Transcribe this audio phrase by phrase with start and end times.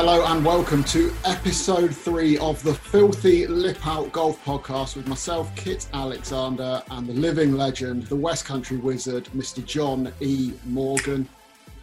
[0.00, 5.52] Hello and welcome to episode three of the Filthy Lip Out Golf Podcast with myself,
[5.56, 9.66] Kit Alexander, and the living legend, the West Country Wizard, Mr.
[9.66, 10.52] John E.
[10.66, 11.28] Morgan.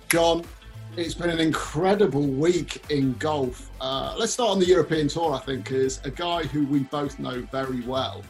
[0.07, 0.45] John,
[0.95, 3.69] it's been an incredible week in golf.
[3.81, 7.19] Uh, let's start on the European Tour, I think, is a guy who we both
[7.19, 8.21] know very well.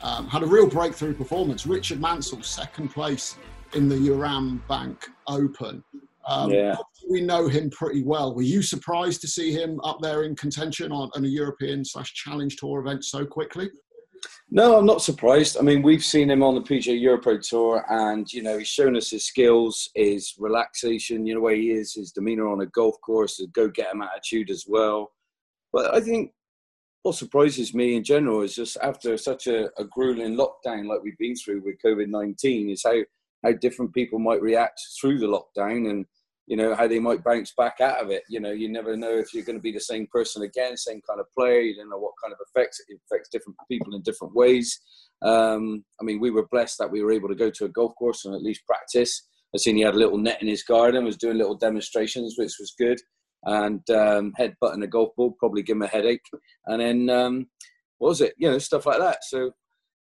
[0.00, 1.66] Um, had a real breakthrough performance.
[1.66, 3.36] Richard Mansell, second place
[3.74, 5.84] in the Euram Bank Open.
[6.26, 6.76] Um, yeah.
[7.10, 8.34] We know him pretty well.
[8.34, 12.14] Were you surprised to see him up there in contention on, on a European slash
[12.14, 13.70] Challenge Tour event so quickly?
[14.50, 15.56] No, I'm not surprised.
[15.58, 18.96] I mean, we've seen him on the PGA Europro Tour, and you know he's shown
[18.96, 22.96] us his skills, his relaxation, you know where he is, his demeanour on a golf
[23.00, 25.12] course, his go-get-him attitude as well.
[25.72, 26.32] But I think
[27.02, 31.18] what surprises me in general is just after such a, a grueling lockdown like we've
[31.18, 32.96] been through with COVID nineteen, is how
[33.44, 36.06] how different people might react through the lockdown and
[36.46, 38.22] you know how they might bounce back out of it.
[38.28, 41.00] You know you never know if you're going to be the same person again same
[41.08, 41.60] kind of player.
[41.60, 44.80] You don't know what kind of effects it affects different people in different ways.
[45.22, 47.94] Um, i mean we were blessed that we were able to go to a golf
[47.96, 49.28] course and at least practice.
[49.54, 52.56] I seen he had a little net in his garden was doing little demonstrations which
[52.58, 53.00] was good.
[53.46, 56.24] And um, head button a golf ball probably give him a headache.
[56.66, 57.46] And then um,
[57.98, 58.34] what was it?
[58.38, 59.18] You know stuff like that.
[59.24, 59.52] So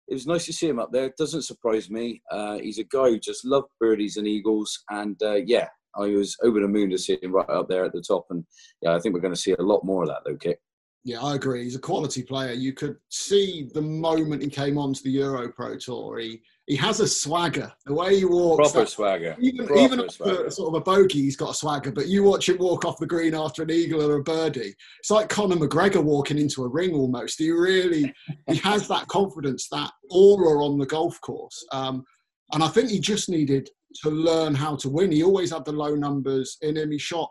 [0.08, 1.06] it was nice to see him up there.
[1.06, 2.22] It doesn't surprise me.
[2.30, 6.36] Uh, he's a guy who just loved birdies and eagles, and uh, yeah, I was
[6.44, 8.26] over the moon to see him right up there at the top.
[8.30, 8.46] And
[8.82, 10.60] yeah, I think we're going to see a lot more of that, though, Kit.
[11.06, 11.64] Yeah, I agree.
[11.64, 12.54] He's a quality player.
[12.54, 16.20] You could see the moment he came onto the Euro Pro Tour.
[16.20, 17.74] He he has a swagger.
[17.86, 19.36] The way he walks, proper that, swagger.
[19.38, 20.50] Even proper even swagger.
[20.50, 21.92] sort of a bogey, he's got a swagger.
[21.92, 24.74] But you watch him walk off the green after an eagle or a birdie.
[25.00, 27.38] It's like Conor McGregor walking into a ring almost.
[27.38, 28.14] He really
[28.48, 31.66] he has that confidence, that aura on the golf course.
[31.74, 32.06] Um,
[32.54, 33.70] and I think he just needed
[34.04, 35.12] to learn how to win.
[35.12, 36.92] He always had the low numbers in him.
[36.92, 37.30] He shot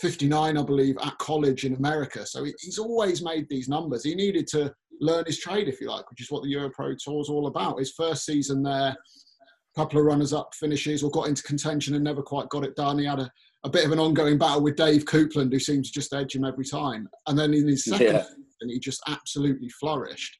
[0.00, 2.26] 59, I believe, at college in America.
[2.26, 4.04] So he's always made these numbers.
[4.04, 6.94] He needed to learn his trade, if you like, which is what the Euro Pro
[6.94, 7.78] Tour is all about.
[7.78, 12.04] His first season there, a couple of runners up finishes or got into contention and
[12.04, 12.98] never quite got it done.
[12.98, 13.30] He had a,
[13.64, 16.44] a bit of an ongoing battle with Dave Coupland, who seems to just edge him
[16.44, 17.08] every time.
[17.26, 18.22] And then in his second yeah.
[18.22, 20.36] season, he just absolutely flourished.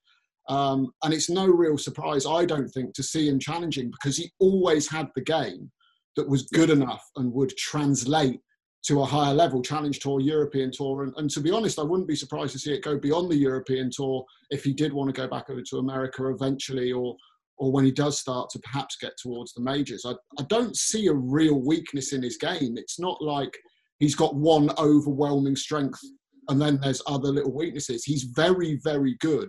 [0.48, 4.30] Um, and it's no real surprise, I don't think, to see him challenging because he
[4.38, 5.70] always had the game
[6.16, 8.40] that was good enough and would translate
[8.86, 11.04] to a higher level, Challenge Tour, European Tour.
[11.04, 13.36] And, and, to be honest, I wouldn't be surprised to see it go beyond the
[13.36, 17.16] European Tour if he did want to go back over to America eventually or
[17.56, 20.04] or when he does start to perhaps get towards the majors.
[20.04, 22.74] I, I don't see a real weakness in his game.
[22.76, 23.56] It's not like
[24.00, 26.00] he's got one overwhelming strength
[26.48, 28.02] and then there's other little weaknesses.
[28.02, 29.48] He's very, very good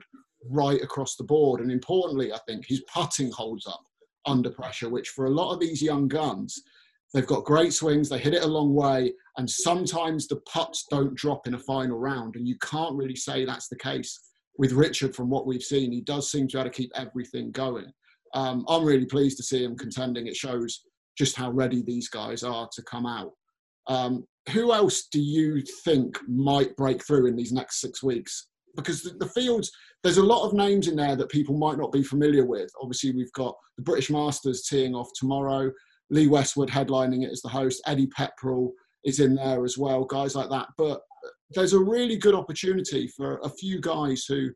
[0.50, 1.62] right across the board.
[1.62, 3.84] And importantly, I think his putting holds up
[4.26, 6.62] under pressure, which for a lot of these young guns,
[7.14, 11.16] they've got great swings, they hit it a long way, and sometimes the putts don't
[11.16, 12.36] drop in a final round.
[12.36, 14.20] And you can't really say that's the case
[14.58, 15.92] with Richard from what we've seen.
[15.92, 17.92] He does seem to be able to keep everything going.
[18.34, 20.28] Um, I'm really pleased to see him contending.
[20.28, 20.82] It shows
[21.18, 23.32] just how ready these guys are to come out.
[23.88, 28.48] Um, who else do you think might break through in these next six weeks?
[28.76, 29.72] Because the, the fields,
[30.04, 32.70] there's a lot of names in there that people might not be familiar with.
[32.82, 35.72] Obviously, we've got the British Masters teeing off tomorrow.
[36.10, 37.82] Lee Westwood headlining it as the host.
[37.88, 38.70] Eddie Pepperell
[39.04, 40.04] is in there as well.
[40.06, 40.68] Guys like that.
[40.78, 41.02] But
[41.52, 44.50] there's a really good opportunity for a few guys who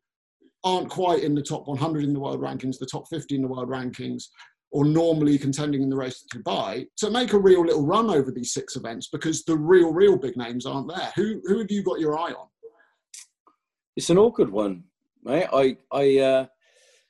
[0.64, 3.48] aren't quite in the top 100 in the world rankings, the top 50 in the
[3.48, 4.24] world rankings,
[4.72, 8.32] or normally contending in the race to Dubai, to make a real little run over
[8.32, 11.12] these six events because the real, real big names aren't there.
[11.16, 12.48] Who who have you got your eye on?
[14.00, 14.86] It's an awkward one
[15.26, 15.48] mate.
[15.52, 16.46] I, I, uh,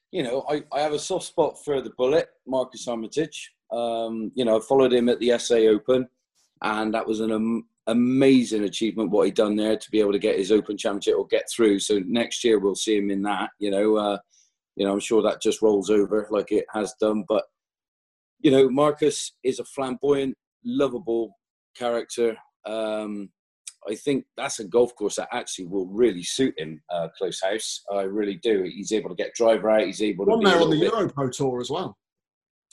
[0.10, 3.52] you know, I, I have a soft spot for the bullet, Marcus Armitage.
[3.72, 6.10] Um, you know, I followed him at the SA Open,
[6.64, 10.40] and that was an amazing achievement what he done there to be able to get
[10.40, 11.78] his Open Championship or get through.
[11.78, 13.52] So next year we'll see him in that.
[13.60, 14.18] You know, uh,
[14.76, 17.24] you know, I'm sure that just rolls over like it has done.
[17.30, 17.44] But
[18.40, 20.36] you know, Marcus is a flamboyant,
[20.66, 21.38] lovable
[21.78, 22.36] character.
[22.66, 23.30] Um,
[23.88, 27.84] I think that's a golf course that actually will really suit him, uh, Close House.
[27.92, 28.64] I really do.
[28.64, 29.86] He's able to get driver out.
[29.86, 30.32] He's able to.
[30.32, 30.92] Won there on the bit...
[30.92, 31.98] Euro Pro Tour as well.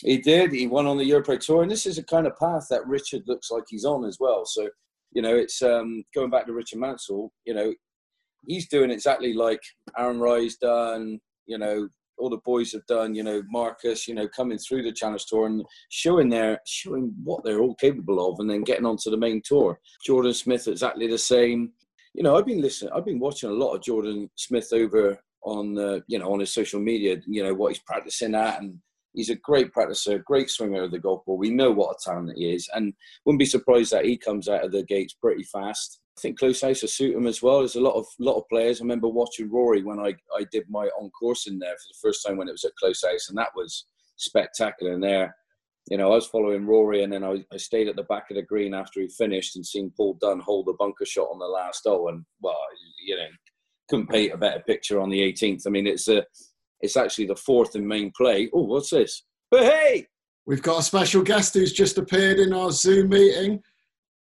[0.02, 0.52] He did.
[0.52, 2.86] He won on the Euro Pro Tour, and this is a kind of path that
[2.86, 4.44] Richard looks like he's on as well.
[4.44, 4.68] So,
[5.12, 7.32] you know, it's um, going back to Richard Mansell.
[7.44, 7.72] You know,
[8.46, 9.60] he's doing exactly like
[9.96, 11.20] Aaron Rai's done.
[11.46, 11.88] You know,
[12.18, 15.46] all the boys have done, you know, Marcus, you know, coming through the Challenge Tour
[15.46, 19.42] and showing their showing what they're all capable of, and then getting onto the main
[19.44, 19.78] tour.
[20.04, 21.72] Jordan Smith exactly the same.
[22.14, 25.78] You know, I've been listening, I've been watching a lot of Jordan Smith over on,
[25.78, 27.18] uh, you know, on his social media.
[27.26, 28.78] You know what he's practicing at, and
[29.12, 31.38] he's a great practicer, great swinger of the golf ball.
[31.38, 34.64] We know what a talent he is, and wouldn't be surprised that he comes out
[34.64, 36.00] of the gates pretty fast.
[36.20, 37.58] Think close house will suit him as well.
[37.58, 38.80] There's a lot of lot of players.
[38.80, 42.08] I remember watching Rory when I, I did my on course in there for the
[42.08, 43.86] first time when it was at close house, and that was
[44.16, 44.92] spectacular.
[44.92, 45.36] And there,
[45.90, 48.36] you know, I was following Rory, and then I, I stayed at the back of
[48.36, 51.46] the green after he finished and seen Paul Dunne hold the bunker shot on the
[51.46, 52.56] last hole, and well,
[53.04, 53.26] you know,
[53.88, 55.62] couldn't paint a better picture on the 18th.
[55.66, 56.24] I mean, it's a
[56.80, 58.50] it's actually the fourth in main play.
[58.54, 59.22] Oh, what's this?
[59.50, 60.06] But hey,
[60.46, 63.62] we've got a special guest who's just appeared in our Zoom meeting.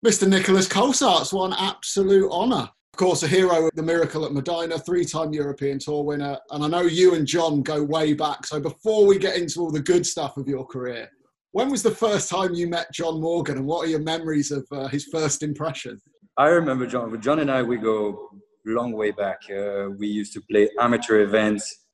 [0.05, 0.29] Mr.
[0.29, 2.69] Nicolas Colsaerts, one absolute honour.
[2.93, 6.39] Of course, a hero of the miracle at Medinah, three time European Tour winner.
[6.51, 8.47] And I know you and John go way back.
[8.47, 11.09] So before we get into all the good stuff of your career,
[11.53, 14.67] when was the first time you met John Morgan and what are your memories of
[14.71, 15.99] uh, his first impression?
[16.37, 17.19] I remember John.
[17.23, 18.29] John and I, we go
[18.67, 19.39] long way back.
[19.51, 21.87] Uh, we used to play amateur events.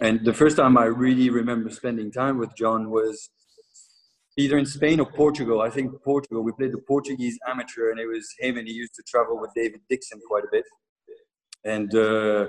[0.00, 3.28] And the first time I really remember spending time with John was
[4.40, 5.60] either in Spain or Portugal.
[5.60, 6.42] I think Portugal.
[6.42, 9.50] We played the Portuguese amateur, and it was him, and he used to travel with
[9.54, 10.64] David Dixon quite a bit.
[11.64, 12.46] And uh,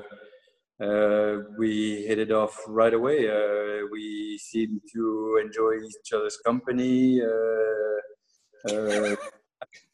[0.81, 3.29] uh, we hit it off right away.
[3.29, 7.21] Uh, we seemed to enjoy each other's company.
[7.21, 7.99] Uh,
[8.69, 9.15] uh,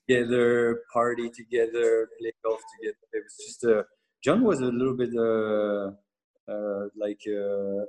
[0.08, 2.98] together, party together, play golf together.
[3.14, 3.84] It was just uh,
[4.24, 5.14] John was a little bit
[6.96, 7.24] like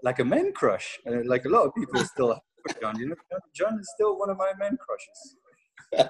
[0.03, 0.99] like a man crush,
[1.35, 2.41] like a lot of people still
[2.81, 2.99] John.
[2.99, 3.17] You know,
[3.55, 5.37] John is still one of my men crushes.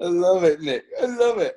[0.00, 0.84] I love it, Nick.
[1.00, 1.56] I love it.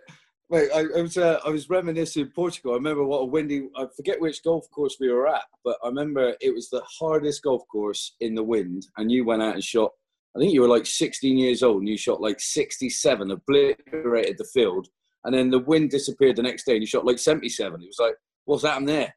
[0.50, 2.74] Wait, I, I was uh, I was reminiscing Portugal.
[2.74, 3.70] I remember what a windy.
[3.78, 7.44] I forget which golf course we were at, but I remember it was the hardest
[7.44, 9.92] golf course in the wind, and you went out and shot.
[10.36, 14.50] I think you were like 16 years old, and you shot like 67, obliterated the
[14.54, 14.90] field,
[15.24, 17.82] and then the wind disappeared the next day, and you shot like 77.
[17.82, 19.16] It was like, what's happened there?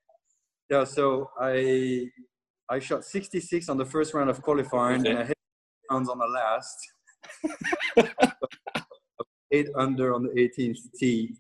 [0.70, 2.11] Yeah, so I
[2.70, 5.11] I shot 66 on the first round of qualifying, okay.
[5.11, 5.37] and I hit
[5.90, 6.76] rounds on the last.
[9.52, 11.37] Eight under on the 18th tee,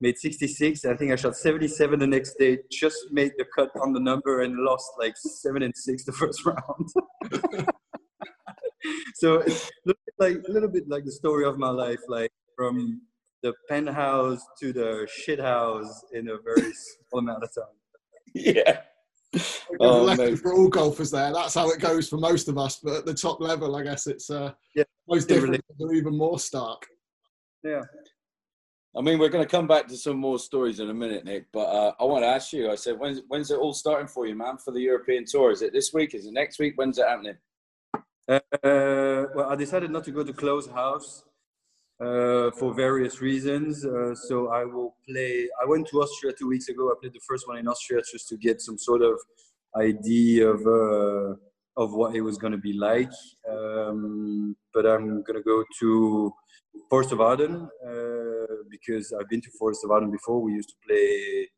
[0.00, 0.84] made 66.
[0.84, 2.58] I think I shot 77 the next day.
[2.70, 6.44] Just made the cut on the number and lost like seven and six the first
[6.44, 6.90] round.
[9.14, 9.70] so it's
[10.18, 13.00] like a little bit like the story of my life, like from
[13.42, 17.64] the penthouse to the shithouse in a very small amount of time.
[18.36, 18.80] Yeah
[19.80, 21.32] oh, lesson for all golfers there.
[21.32, 22.80] That's how it goes for most of us.
[22.82, 25.60] But at the top level, I guess it's uh, yeah, most different,
[25.92, 26.86] even more stark.
[27.62, 27.82] Yeah.
[28.96, 31.46] I mean, we're going to come back to some more stories in a minute, Nick.
[31.52, 32.70] But uh, I want to ask you.
[32.70, 34.56] I said, when's when's it all starting for you, man?
[34.58, 35.50] For the European Tour?
[35.50, 36.14] Is it this week?
[36.14, 36.74] Is it next week?
[36.76, 37.36] When's it happening?
[38.28, 41.24] Uh, well, I decided not to go to close house
[42.00, 43.84] uh, for various reasons.
[43.84, 45.48] Uh, so I will play.
[45.62, 46.90] I went to Austria two weeks ago.
[46.90, 49.18] I played the first one in Austria just to get some sort of
[49.76, 51.34] idea of uh,
[51.76, 53.10] of what it was going to be like.
[53.50, 56.32] Um, but I'm going to go to
[56.90, 60.40] Forest of Arden uh, because I've been to Forest of Arden before.
[60.40, 61.48] We used to play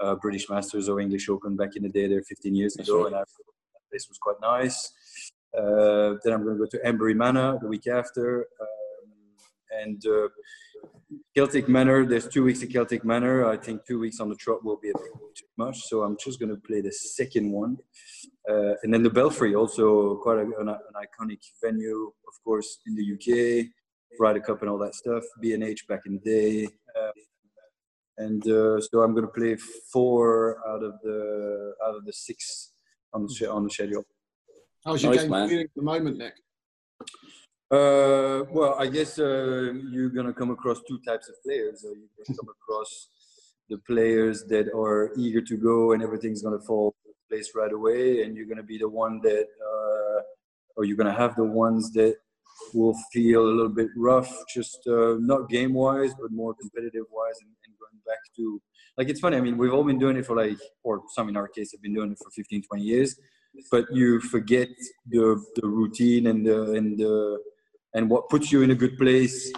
[0.00, 3.14] uh, British Masters or English Open back in the day there 15 years ago, and
[3.14, 3.22] I,
[3.92, 4.92] this was quite nice.
[5.56, 8.46] Uh, then I'm going to go to Hanbury Manor the week after
[9.70, 10.28] and uh,
[11.34, 12.06] Celtic Manor.
[12.06, 13.46] There's two weeks at Celtic Manor.
[13.46, 16.16] I think two weeks on the trot will be a bit too much, so I'm
[16.22, 17.76] just going to play the second one.
[18.48, 22.94] Uh, and then the Belfry, also quite a, an, an, iconic venue, of course, in
[22.94, 23.66] the UK.
[24.18, 25.22] Ryder Cup and all that stuff.
[25.40, 26.68] B&H back in the day.
[26.98, 27.12] Uh,
[28.18, 29.56] and uh, so I'm going to play
[29.92, 32.72] four out of the out of the six
[33.14, 34.04] on the on the schedule.
[34.84, 36.34] How's your nice, game feeling at the moment, Nick?
[37.70, 41.84] Uh, well, I guess uh, you're gonna come across two types of players.
[41.84, 43.08] Uh, you're gonna come across
[43.68, 46.96] the players that are eager to go and everything's gonna fall
[47.28, 50.20] place right away, and you're gonna be the one that, uh,
[50.76, 52.16] or you're gonna have the ones that
[52.74, 57.38] will feel a little bit rough, just uh, not game wise, but more competitive wise,
[57.40, 58.60] and, and, going back to
[58.98, 59.36] like it's funny.
[59.36, 61.80] I mean, we've all been doing it for like, or some in our case have
[61.80, 63.16] been doing it for 15, 20 years,
[63.70, 64.68] but you forget
[65.08, 67.40] the the routine and the and the
[67.94, 69.52] and what puts you in a good place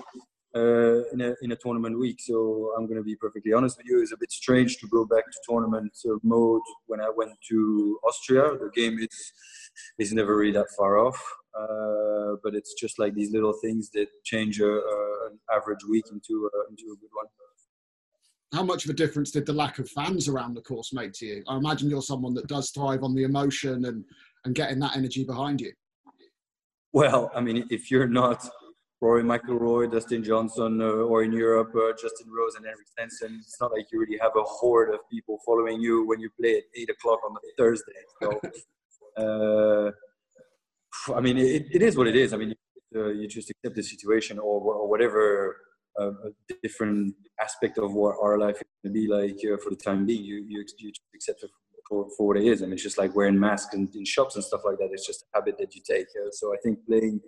[0.54, 2.20] uh, in, a, in a tournament week.
[2.20, 4.02] So I'm going to be perfectly honest with you.
[4.02, 8.42] It's a bit strange to go back to tournament mode when I went to Austria.
[8.58, 9.32] The game is
[9.98, 11.18] is never really that far off,
[11.58, 16.04] uh, but it's just like these little things that change a, a, an average week
[16.12, 17.26] into a, into a good one.
[18.52, 21.26] How much of a difference did the lack of fans around the course make to
[21.26, 21.42] you?
[21.48, 24.04] I imagine you're someone that does thrive on the emotion and,
[24.44, 25.72] and getting that energy behind you.
[26.92, 28.46] Well, I mean, if you're not
[29.00, 33.60] Rory McIlroy, Dustin Johnson, uh, or in Europe, uh, Justin Rose and Henrik Stenson, it's
[33.60, 36.64] not like you really have a horde of people following you when you play at
[36.76, 38.04] eight o'clock on a Thursday.
[38.22, 38.40] So,
[39.16, 39.90] uh,
[41.16, 42.34] I mean, it, it is what it is.
[42.34, 42.54] I mean,
[42.94, 45.56] uh, you just accept the situation or, or whatever
[45.98, 46.10] a
[46.62, 50.06] different aspect of what our life is going to be like uh, for the time
[50.06, 50.24] being.
[50.24, 51.50] You you, you accept it
[51.88, 54.44] for, for what it is, and it's just like wearing masks in, in shops and
[54.44, 54.90] stuff like that.
[54.92, 56.06] It's just a habit that you take.
[56.16, 57.20] Uh, so I think playing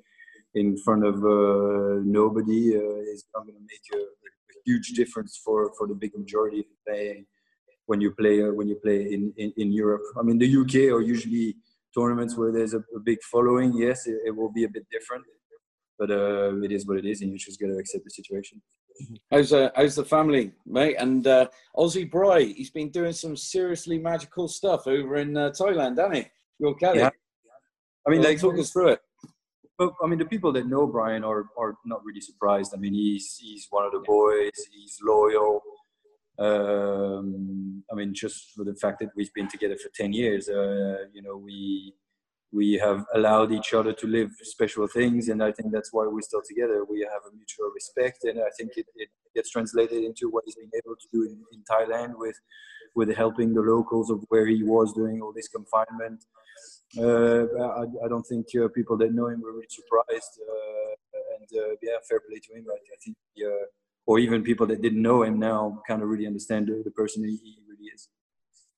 [0.55, 4.31] in front of uh, nobody uh, is not going to make a, a,
[4.67, 7.27] huge difference for for the big majority of playing
[7.87, 10.03] when you play uh, when you play in, in, in Europe.
[10.19, 11.57] I mean, the UK are usually
[11.97, 13.73] tournaments where there's a, a big following.
[13.77, 15.25] Yes, it, it, will be a bit different,
[15.99, 18.61] but uh, it is what it is, and you just got to accept the situation.
[19.31, 20.97] How's uh, how's the family, mate?
[20.99, 25.99] And uh, Aussie Bry, he's been doing some seriously magical stuff over in uh, Thailand,
[25.99, 26.27] hasn't he?
[26.59, 27.01] Your Kelly.
[27.01, 27.11] Yeah.
[28.07, 29.01] I mean, well, like talk us through it.
[29.79, 32.73] Well, I mean, the people that know Brian are are not really surprised.
[32.75, 34.53] I mean, he's he's one of the boys.
[34.73, 35.61] He's loyal.
[36.39, 41.07] Um, I mean, just for the fact that we've been together for ten years, uh,
[41.13, 41.95] you know, we
[42.55, 46.29] we have allowed each other to live special things and i think that's why we're
[46.31, 46.85] still together.
[46.85, 50.55] We have a mutual respect and i think it, it gets translated into what he's
[50.55, 52.39] been able to do in, in thailand with
[52.95, 56.25] with helping the locals of where he was during all this confinement.
[56.97, 57.45] Uh,
[57.81, 60.95] I, I, don't think uh, people that know him were really surprised uh,
[61.35, 62.67] and uh, yeah fair play to him.
[62.71, 63.67] I, I think uh,
[64.07, 67.25] or even people that didn't know him now kind of really understand the, the person
[67.25, 68.09] he, he really is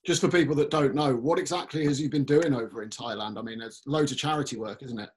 [0.06, 3.38] just for people that don't know, what exactly has he been doing over in Thailand?
[3.38, 5.10] I mean, there's loads of charity work, isn't it?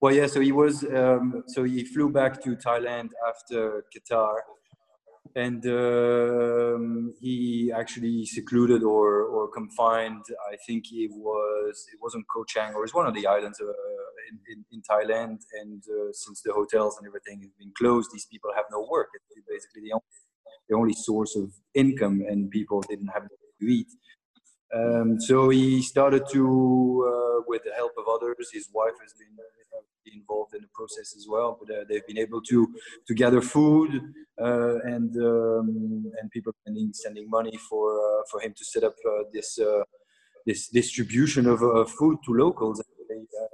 [0.00, 0.26] Well, yeah.
[0.26, 0.84] So he was.
[0.84, 4.34] Um, so he flew back to Thailand after Qatar,
[5.36, 10.24] and um, he actually secluded or or confined.
[10.50, 11.86] I think he was.
[11.92, 13.66] It wasn't Koh Chang, or it was one of the islands uh,
[14.30, 15.38] in, in, in, Thailand.
[15.60, 19.08] And uh, since the hotels and everything have been closed, these people have no work.
[19.14, 20.06] It's basically the only
[20.70, 23.24] the only source of income, and people didn't have
[24.74, 29.36] Um, so he started to, uh, with the help of others, his wife has been
[29.38, 29.80] uh,
[30.14, 31.58] involved in the process as well.
[31.60, 32.68] But uh, they've been able to
[33.08, 33.90] to gather food
[34.40, 38.94] uh, and um, and people sending sending money for uh, for him to set up
[39.06, 39.58] uh, this
[40.46, 42.80] this distribution of food to locals.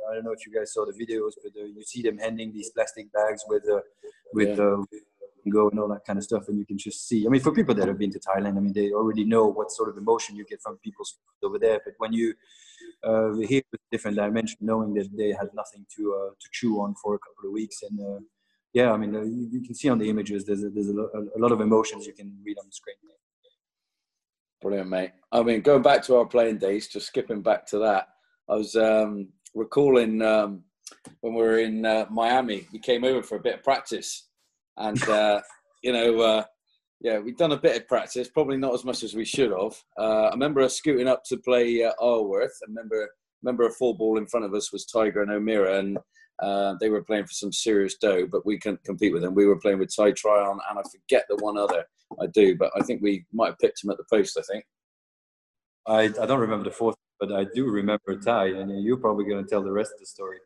[0.08, 2.70] I don't know if you guys saw the videos, but you see them handing these
[2.70, 3.64] plastic bags with
[4.34, 4.84] with yeah
[5.50, 7.26] go and all that kind of stuff and you can just see.
[7.26, 9.70] I mean for people that have been to thailand i mean they already know what
[9.70, 11.04] sort of emotion you get from people
[11.42, 11.80] over there.
[11.84, 12.34] But when you
[13.04, 16.94] uh, hear a different dimension knowing that they had nothing to uh, to chew on
[16.94, 18.20] for a couple of weeks and uh,
[18.72, 20.92] yeah i mean uh, you, you, can see on the images there's a, there's a,
[20.92, 22.96] lo- a, lot of emotions you can read on the screen.
[24.62, 25.12] Brilliant mate.
[25.30, 28.08] I mean going back to our playing days just skipping back to that
[28.48, 30.62] i was um, recalling um,
[31.20, 34.28] when we were in uh, miami we came over for a bit of practice
[34.76, 35.40] and uh,
[35.82, 36.44] you know, uh,
[37.00, 39.76] yeah, we've done a bit of practice, probably not as much as we should have.
[39.98, 42.58] Uh, I remember us scooting up to play uh, Isleworth.
[42.62, 43.08] I remember
[43.42, 45.98] remember a full ball in front of us was Tiger and O'Meara, and
[46.42, 49.34] uh, they were playing for some serious dough, but we couldn't compete with them.
[49.34, 51.84] We were playing with Ty Tryon, and I forget the one other
[52.20, 54.38] I do, but I think we might have picked him at the post.
[54.38, 54.64] I think.
[55.86, 59.44] I, I don't remember the fourth, but I do remember Ty, and you're probably going
[59.44, 60.38] to tell the rest of the story.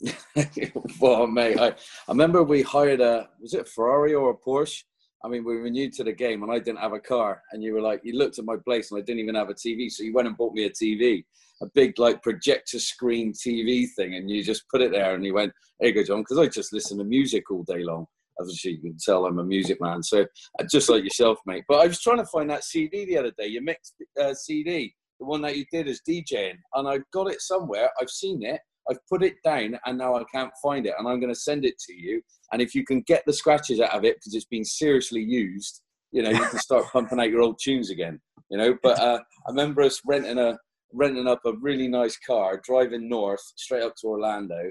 [1.00, 1.74] well, mate, I, I
[2.08, 4.82] remember we hired a was it a Ferrari or a Porsche?
[5.24, 7.40] I mean, we were new to the game, and I didn't have a car.
[7.52, 9.54] And you were like, you looked at my place, and I didn't even have a
[9.54, 11.24] TV, so you went and bought me a TV,
[11.62, 15.34] a big like projector screen TV thing, and you just put it there, and you
[15.34, 18.06] went, "Here go, John," because I just listen to music all day long.
[18.38, 20.26] Obviously, you can tell I'm a music man, so
[20.58, 21.64] uh, just like yourself, mate.
[21.68, 24.94] But I was trying to find that CD the other day, your mixed uh, CD,
[25.20, 27.88] the one that you did as DJing, and I got it somewhere.
[28.00, 28.60] I've seen it
[28.90, 31.64] I've put it down and now I can't find it, and I'm going to send
[31.64, 32.22] it to you.
[32.52, 35.82] And if you can get the scratches out of it because it's been seriously used,
[36.12, 38.20] you know, you can start pumping out your old tunes again.
[38.50, 40.58] You know, but uh, I remember us renting a
[40.92, 44.70] renting up a really nice car, driving north straight up to Orlando,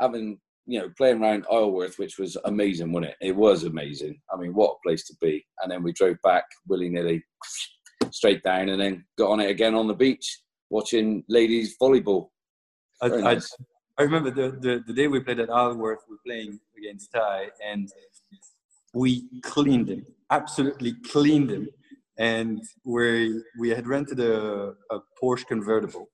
[0.00, 3.28] having you know playing around Isleworth, which was amazing, wasn't it?
[3.28, 4.18] It was amazing.
[4.32, 5.44] I mean, what a place to be.
[5.60, 7.22] And then we drove back willy nilly,
[8.10, 10.40] straight down, and then got on it again on the beach,
[10.70, 12.28] watching ladies volleyball
[13.02, 13.56] I, nice.
[13.98, 17.12] I, I, remember the, the, the, day we played at Isleworth, we were playing against
[17.12, 17.88] Ty, and
[18.94, 21.68] we cleaned them, absolutely cleaned them.
[22.18, 26.10] And we we had rented a, a Porsche convertible.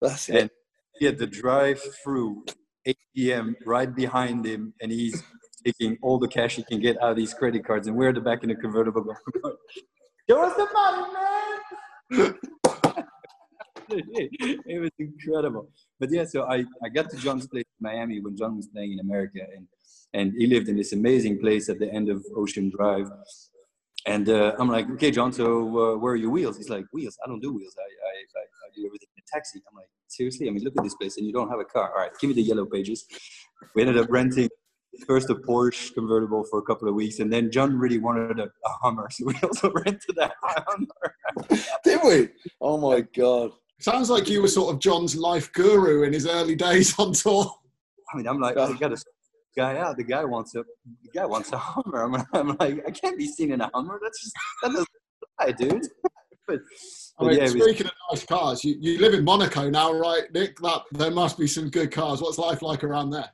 [0.00, 0.50] That's and it.
[0.98, 2.44] he had the drive through
[2.86, 5.22] ATM right behind him, and he's
[5.64, 7.86] taking all the cash he can get out of these credit cards.
[7.86, 9.16] And we're at the back in the convertible going,
[10.30, 12.34] Show us the money, man!
[14.66, 15.68] it was incredible.
[16.00, 18.92] But yeah, so I, I got to John's place in Miami when John was playing
[18.94, 19.66] in America, and
[20.12, 23.08] and he lived in this amazing place at the end of Ocean Drive.
[24.06, 26.56] And uh, I'm like, okay, John, so uh, where are your wheels?
[26.56, 27.16] He's like, wheels?
[27.22, 27.76] I don't do wheels.
[27.78, 29.60] I, I, I, I do everything in a taxi.
[29.70, 30.48] I'm like, seriously?
[30.48, 31.90] I mean, look at this place, and you don't have a car.
[31.90, 33.04] All right, give me the yellow pages.
[33.74, 34.48] We ended up renting
[35.06, 38.44] first a Porsche convertible for a couple of weeks, and then John really wanted a,
[38.44, 41.14] a Hummer, so we also rented a Hummer.
[41.84, 42.28] Did we?
[42.60, 43.52] Oh my god!
[43.80, 47.50] Sounds like you were sort of John's life guru in his early days on tour.
[48.12, 49.02] I mean, I'm like, I got to
[49.56, 49.96] guy out.
[49.96, 50.64] The guy wants a,
[51.02, 52.02] the guy wants a Hummer.
[52.02, 53.98] I'm, I'm like, I can't be seen in a Hummer.
[54.02, 54.88] That's just that doesn't
[55.40, 55.88] lie, dude.
[56.48, 56.60] but,
[57.18, 60.32] I mean, yeah, speaking was, of nice cars, you, you live in Monaco now, right,
[60.32, 60.58] Nick?
[60.60, 62.22] That there must be some good cars.
[62.22, 63.30] What's life like around there?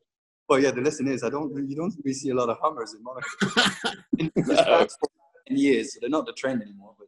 [0.49, 2.95] Well, yeah, the lesson is I don't you don't really see a lot of Hummers
[2.95, 3.99] in Monaco.
[4.19, 4.89] in the
[5.49, 6.95] years, so they're not the trend anymore.
[6.99, 7.06] But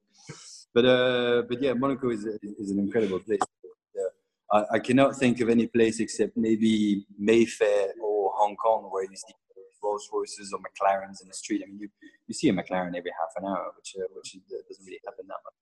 [0.79, 3.41] but uh, but yeah, Monaco is is an incredible place.
[3.43, 9.03] Uh, I, I, cannot think of any place except maybe Mayfair or Hong Kong where
[9.03, 9.35] you see
[9.83, 11.63] Rolls Royces or McLarens in the street.
[11.65, 11.89] I mean, you,
[12.29, 14.37] you see a McLaren every half an hour, which uh, which
[14.69, 15.55] doesn't really happen that much.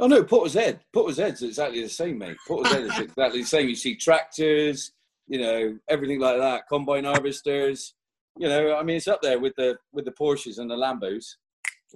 [0.00, 0.80] Oh no, Portishead.
[0.96, 2.38] Portishead's exactly the same, mate.
[2.48, 3.68] Portishead is exactly the same.
[3.68, 4.92] You see tractors,
[5.26, 7.92] you know, everything like that, combine harvesters.
[8.38, 11.34] You know, I mean, it's up there with the with the Porsches and the Lambos.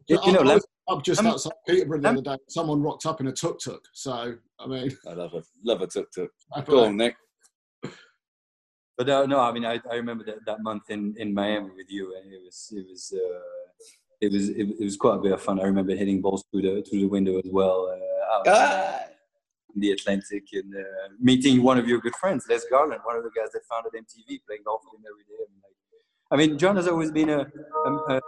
[0.09, 2.37] You, you know, I'm just outside Peterborough the other day.
[2.49, 3.83] Someone rocked up in a tuk tuk.
[3.93, 6.31] So I mean, I love a love a tuk tuk.
[6.67, 7.17] Go on, Nick.
[8.99, 11.91] But uh, no, I mean, I, I remember that, that month in, in Miami with
[11.91, 13.41] you, and it was it was uh,
[14.21, 15.61] it was it, it, was quite a bit of fun.
[15.61, 17.89] I remember hitting balls through the through the window as well.
[17.89, 18.99] Uh, ah
[19.77, 23.31] the Atlantic and uh, meeting one of your good friends, Les Garland, one of the
[23.31, 25.45] guys that founded MTV, playing golf with him every day.
[26.31, 27.41] I mean, I John has always been a,
[27.87, 28.21] a, a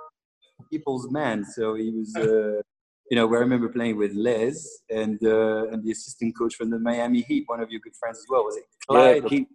[0.75, 2.14] people's man, so he was.
[2.25, 2.62] Uh,
[3.11, 4.57] you know, where I remember playing with Les
[4.88, 8.19] and uh, and the assistant coach from the Miami Heat, one of your good friends
[8.19, 8.45] as well.
[8.45, 9.23] Was it Clyde?
[9.23, 9.49] Yeah, Keith,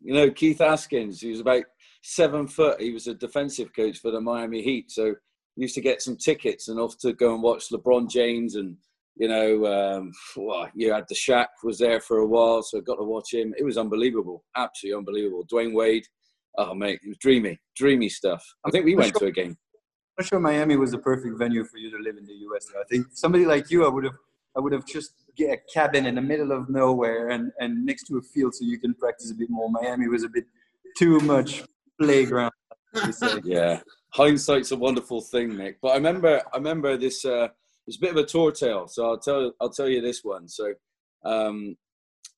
[0.00, 1.20] you know Keith Askins.
[1.20, 1.62] He was about
[2.02, 2.80] seven foot.
[2.80, 5.14] He was a defensive coach for the Miami Heat, so
[5.54, 8.76] used to get some tickets and off to go and watch LeBron James and
[9.18, 12.80] you know, um, well, you had the Shaq was there for a while, so I
[12.82, 13.54] got to watch him.
[13.56, 15.46] It was unbelievable, absolutely unbelievable.
[15.50, 16.04] Dwyane Wade,
[16.58, 18.44] oh mate, it was dreamy, dreamy stuff.
[18.66, 19.56] I think we went sure, to a game.
[20.18, 22.68] I'm sure Miami was the perfect venue for you to live in the U.S.
[22.78, 24.16] I think somebody like you, I would have,
[24.56, 28.04] I would have just get a cabin in the middle of nowhere and and next
[28.04, 29.70] to a field so you can practice a bit more.
[29.70, 30.46] Miami was a bit
[30.96, 31.64] too much
[32.00, 32.52] playground.
[33.44, 35.78] yeah, hindsight's a wonderful thing, Nick.
[35.82, 37.24] But I remember, I remember this.
[37.24, 37.48] Uh,
[37.86, 38.88] it's a bit of a tour tale.
[38.88, 40.48] So I'll tell I'll tell you this one.
[40.48, 40.72] So
[41.26, 41.76] um,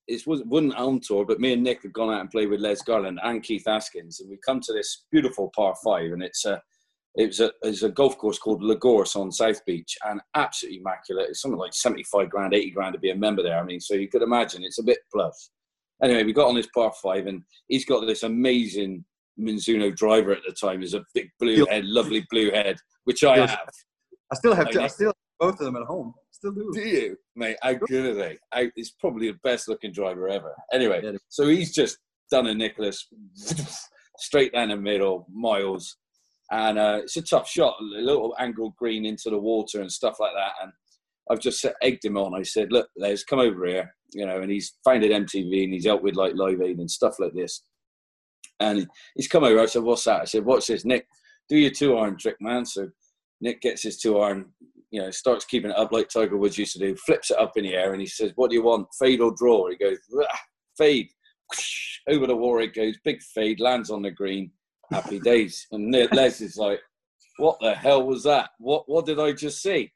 [0.08, 2.82] it wasn't on tour, but me and Nick had gone out and played with Les
[2.82, 6.60] Garland and Keith Askins, and we come to this beautiful par five, and it's a
[7.18, 10.78] it was a, it's a golf course called La Gorce on South Beach, and absolutely
[10.78, 11.30] immaculate.
[11.30, 13.58] It's something like seventy five grand, eighty grand to be a member there.
[13.58, 15.50] I mean, so you could imagine it's a bit plus.
[16.02, 19.04] Anyway, we got on this par five, and he's got this amazing
[19.38, 20.80] Mizuno driver at the time.
[20.80, 23.68] Is a big blue head, lovely blue head, which I have.
[24.32, 24.70] I still have.
[24.70, 26.14] To, I still both of them at home.
[26.30, 26.70] Still do.
[26.72, 27.56] Do you, mate?
[27.62, 28.38] How good are they?
[28.52, 30.54] I, it's probably the best looking driver ever.
[30.72, 31.98] Anyway, so he's just
[32.30, 33.08] done a Nicholas
[34.18, 35.96] straight down the middle, miles,
[36.50, 37.76] and uh, it's a tough shot.
[37.80, 40.52] A little angled green into the water and stuff like that.
[40.62, 40.72] And
[41.30, 42.34] I've just egged him on.
[42.34, 45.84] I said, "Look, Les, come over here." You know, and he's founded MTV and he's
[45.84, 47.62] helped with like Live Aid and stuff like this.
[48.60, 49.60] And he's come over.
[49.60, 51.06] I said, "What's that?" I said, "Watch this, Nick.
[51.48, 52.88] Do your two iron trick, man." So
[53.40, 54.46] Nick gets his two iron,
[54.90, 57.56] you know, starts keeping it up like Tiger Woods used to do, flips it up
[57.56, 58.88] in the air, and he says, "What do you want?
[58.98, 59.98] Fade or draw?" He goes,
[60.78, 61.10] "Fade."
[62.08, 64.50] Over the wall it goes, big fade, lands on the green.
[64.90, 65.66] Happy days.
[65.70, 66.80] And Les is like,
[67.38, 68.50] "What the hell was that?
[68.58, 69.92] What what did I just see?"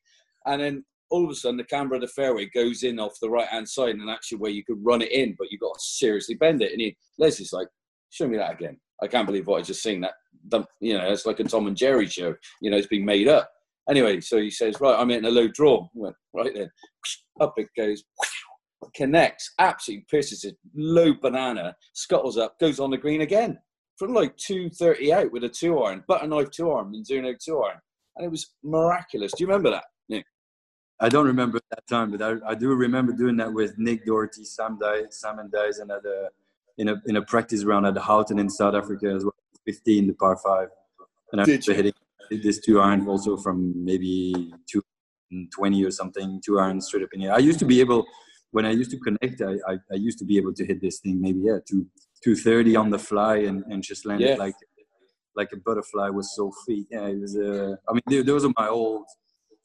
[0.46, 3.30] And then all of a sudden, the camber of the fairway goes in off the
[3.30, 5.80] right hand side, and actually where you could run it in, but you got to
[5.80, 6.72] seriously bend it.
[6.72, 7.68] And he, Les is like,
[8.10, 10.00] "Show me that again." I can't believe what I just seen.
[10.00, 12.34] That, you know, it's like a Tom and Jerry show.
[12.60, 13.50] You know, it's been made up.
[13.90, 15.88] Anyway, so he says, right, I'm in a low draw.
[15.92, 16.70] Went, right then,
[17.40, 18.04] up it goes,
[18.94, 23.58] connects, absolutely pisses it, low banana, scuttles up, goes on the green again
[24.02, 27.78] from like 230 out with a two iron, butter knife two iron, Mizuno two iron.
[28.16, 29.30] And it was miraculous.
[29.30, 30.26] Do you remember that, Nick?
[30.98, 34.42] I don't remember that time, but I, I do remember doing that with Nick Dougherty,
[34.42, 36.30] Sam Dice, Sam and Dice, and at a,
[36.78, 39.34] in a in a practice round at the Houghton in South Africa as well,
[39.66, 40.68] 15 the par five.
[41.30, 41.92] And I remember hitting
[42.42, 47.34] this two iron also from maybe 220 or something, two iron straight up in air.
[47.34, 48.04] I used to be able,
[48.50, 50.98] when I used to connect, I, I, I used to be able to hit this
[50.98, 51.86] thing maybe, yeah, two,
[52.24, 54.34] 230 on the fly and, and just landed yeah.
[54.36, 54.54] like
[55.34, 56.86] like a butterfly with so feet.
[56.90, 57.36] Yeah, it was.
[57.36, 59.06] Uh, I mean, those are my old,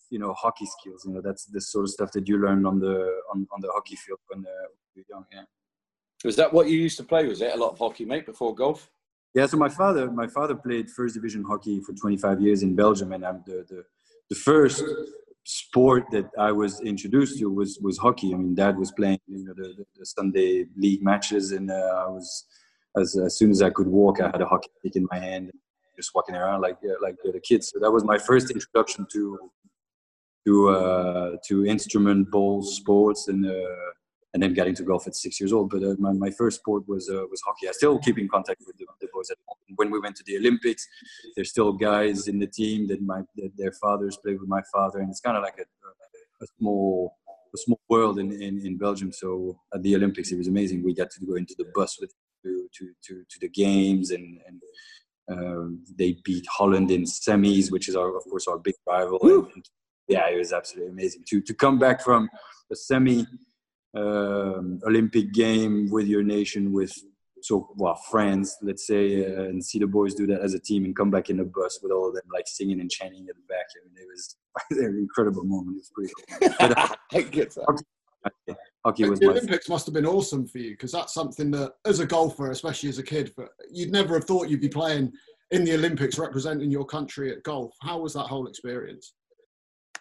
[0.10, 1.04] you know, hockey skills.
[1.06, 3.70] You know, that's the sort of stuff that you learn on the on, on the
[3.74, 5.26] hockey field when uh, you're young.
[5.32, 5.43] Yeah.
[6.24, 7.28] Was that what you used to play?
[7.28, 8.89] Was it a lot of hockey, mate, before golf?
[9.36, 13.12] Yeah, so my father, my father played first division hockey for 25 years in Belgium,
[13.12, 13.86] and I'm the, the,
[14.30, 14.84] the first
[15.48, 18.34] sport that I was introduced to was was hockey.
[18.34, 22.08] I mean, Dad was playing, you know, the, the Sunday league matches, and uh, I
[22.08, 22.46] was
[22.98, 25.52] as as soon as I could walk, I had a hockey stick in my hand.
[25.96, 27.72] just walking around like uh, like the kids.
[27.72, 29.40] So that was my first introduction to
[30.46, 33.88] to uh, to instrument ball sports and uh,
[34.34, 35.70] and then getting to golf at six years old.
[35.70, 37.68] But uh, my, my first sport was uh, was hockey.
[37.68, 39.58] I still keep in contact with the, the boys at home.
[39.76, 40.86] When we went to the Olympics,
[41.36, 45.00] there's still guys in the team that my that their fathers played with my father,
[45.00, 47.16] and it's kind of like a, a small
[47.54, 49.12] a small world in, in, in Belgium.
[49.12, 50.84] So at the Olympics, it was amazing.
[50.84, 52.13] We got to go into the bus with
[52.44, 54.62] to to to, to the games and and.
[55.30, 55.68] Uh,
[56.00, 59.20] they beat Holland in semis, which is our, of course, our big rival.
[59.54, 59.66] And,
[60.08, 62.30] yeah, it was absolutely amazing to to come back from
[62.72, 63.28] a semi
[63.95, 66.93] um, Olympic game with your nation, with
[67.41, 70.86] so well friends, let's say, uh, and see the boys do that as a team
[70.86, 73.36] and come back in the bus with all of them like singing and chanting at
[73.36, 73.65] the back.
[73.76, 74.36] I mean, it was
[74.71, 75.78] an incredible moment.
[75.78, 76.56] It was pretty cool.
[76.60, 78.45] But, uh, hockey,
[78.86, 82.00] hockey was the Olympics must have been awesome for you because that's something that, as
[82.00, 83.34] a golfer, especially as a kid,
[83.71, 85.12] you'd never have thought you'd be playing
[85.52, 87.73] in the Olympics representing your country at golf.
[87.82, 89.13] How was that whole experience?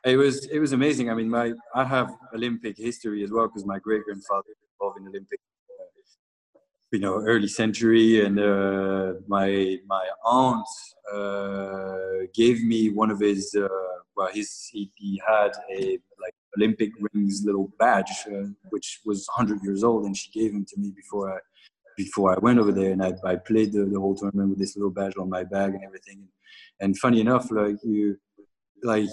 [0.06, 1.10] It was it was amazing.
[1.10, 5.00] I mean, my I have Olympic history as well because my great grandfather was involved
[5.00, 5.40] in Olympic,
[5.80, 6.60] uh,
[6.92, 10.66] you know, early century, and uh, my my aunt
[11.12, 13.68] uh, gave me one of his uh,
[14.16, 19.62] well, his he, he, had a like Olympic rings little badge, uh, which was 100
[19.62, 21.38] years old, and she gave him to me before I
[21.96, 24.76] before I went over there, and I, I played the, the whole tournament with this
[24.76, 26.28] little badge on my bag and everything.
[26.80, 28.18] And funny enough, like you,
[28.82, 29.08] like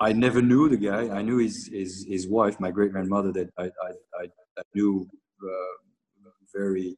[0.00, 1.08] I never knew the guy.
[1.10, 3.90] I knew his his, his wife, my great grandmother, that I I,
[4.22, 4.24] I,
[4.58, 5.08] I knew
[5.42, 6.96] uh, very.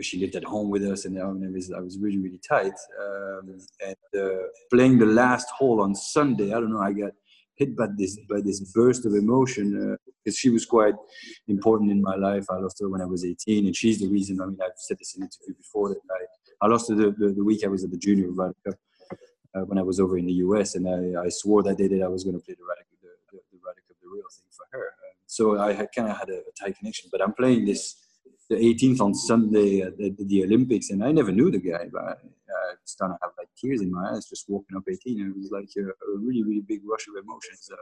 [0.00, 2.72] She lived at home with us, and I was, I was really really tight.
[3.00, 6.80] Um, and uh, playing the last hole on Sunday, I don't know.
[6.80, 7.12] I got
[7.56, 10.94] hit by this by this burst of emotion because uh, she was quite
[11.48, 12.46] important in my life.
[12.50, 14.40] I lost her when I was 18, and she's the reason.
[14.40, 17.10] I mean, I've said this in an interview before that I, I lost her the,
[17.18, 18.74] the, the week I was at the Junior Ryder Cup
[19.54, 22.02] uh, when I was over in the US, and I, I swore that day that
[22.02, 24.86] I was going to play the Cup, the, the, the the real thing for her.
[24.86, 27.08] Um, so I kind of had a, a, tight connection.
[27.10, 27.96] But I'm playing this
[28.50, 32.02] the 18th on Sunday at the, the Olympics, and I never knew the guy, but
[32.02, 35.30] I, I started to have like tears in my eyes just walking up 18, and
[35.30, 37.70] it was like a, a really really big rush of emotions.
[37.72, 37.76] Uh,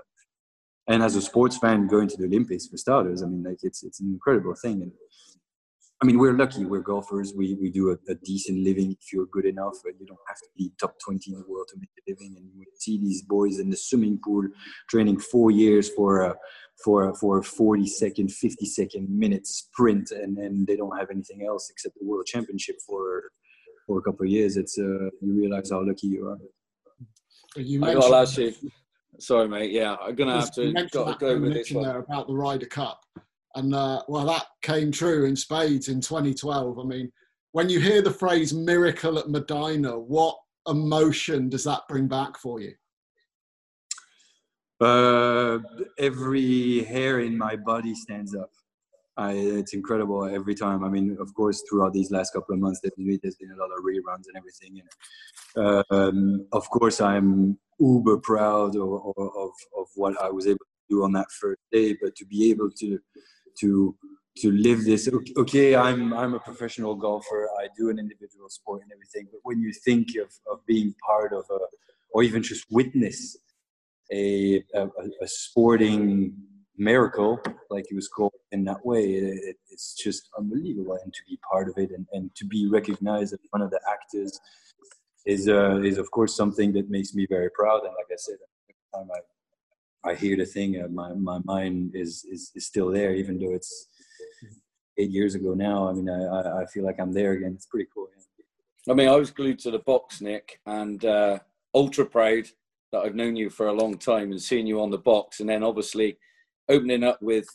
[0.88, 3.82] and as a sports fan, going to the Olympics for starters, I mean, like it's
[3.82, 4.92] it's an incredible thing, and
[6.03, 6.65] I mean, we're lucky.
[6.65, 7.33] We're golfers.
[7.33, 9.77] We, we do a, a, decent living if you're good enough.
[9.85, 12.35] And you don't have to be top 20 in the world to make a living.
[12.37, 14.49] And we see these boys in the swimming pool
[14.91, 16.35] training four years for a,
[16.85, 21.11] for a, for a 40 second, 50 second minute sprint, and then they don't have
[21.11, 23.23] anything else except the world championship for
[23.87, 24.57] for a couple of years.
[24.57, 26.38] It's uh, you realize how lucky you are.
[27.57, 28.55] You mentioned, well, actually,
[29.19, 29.71] sorry, mate.
[29.71, 31.85] Yeah, I'm gonna have to go, go with this one.
[31.85, 33.05] There about the Ryder Cup.
[33.55, 36.79] And uh, well, that came true in spades in 2012.
[36.79, 37.12] I mean,
[37.53, 40.37] when you hear the phrase miracle at Medinah, what
[40.69, 42.73] emotion does that bring back for you?
[44.81, 45.59] Uh,
[45.99, 48.51] every hair in my body stands up.
[49.17, 50.83] I, it's incredible every time.
[50.83, 53.71] I mean, of course, throughout these last couple of months, been, there's been a lot
[53.71, 54.83] of reruns and everything.
[55.57, 60.65] And um, of course, I'm uber proud of, of, of what I was able to
[60.88, 61.95] do on that first day.
[62.01, 62.99] But to be able to
[63.61, 63.97] to
[64.38, 65.09] to live this.
[65.37, 67.49] Okay i'm i'm a professional golfer.
[67.61, 69.29] I do an individual sport and everything.
[69.31, 71.59] But when you think of, of being part of a
[72.11, 73.37] or even just witness
[74.12, 74.87] a, a,
[75.23, 76.35] a sporting
[76.77, 77.38] miracle
[77.71, 80.99] like it was called in that way it, it's just unbelievable.
[81.03, 83.81] And to be part of it and, and to be recognized as one of the
[83.91, 84.41] actors
[85.27, 87.81] is uh, is of course something that makes me very proud.
[87.85, 89.21] And like i said every time i
[90.05, 93.55] I hear the thing, uh, my my mind is, is is still there, even though
[93.55, 93.88] it's
[94.99, 95.88] eight years ago now.
[95.88, 97.53] I mean, I I feel like I'm there again.
[97.55, 98.09] It's pretty cool.
[98.17, 98.93] Yeah.
[98.93, 101.38] I mean, I was glued to the box, Nick, and uh,
[101.73, 102.49] ultra proud
[102.91, 105.49] that I've known you for a long time and seeing you on the box, and
[105.49, 106.19] then obviously
[106.69, 107.47] opening up with,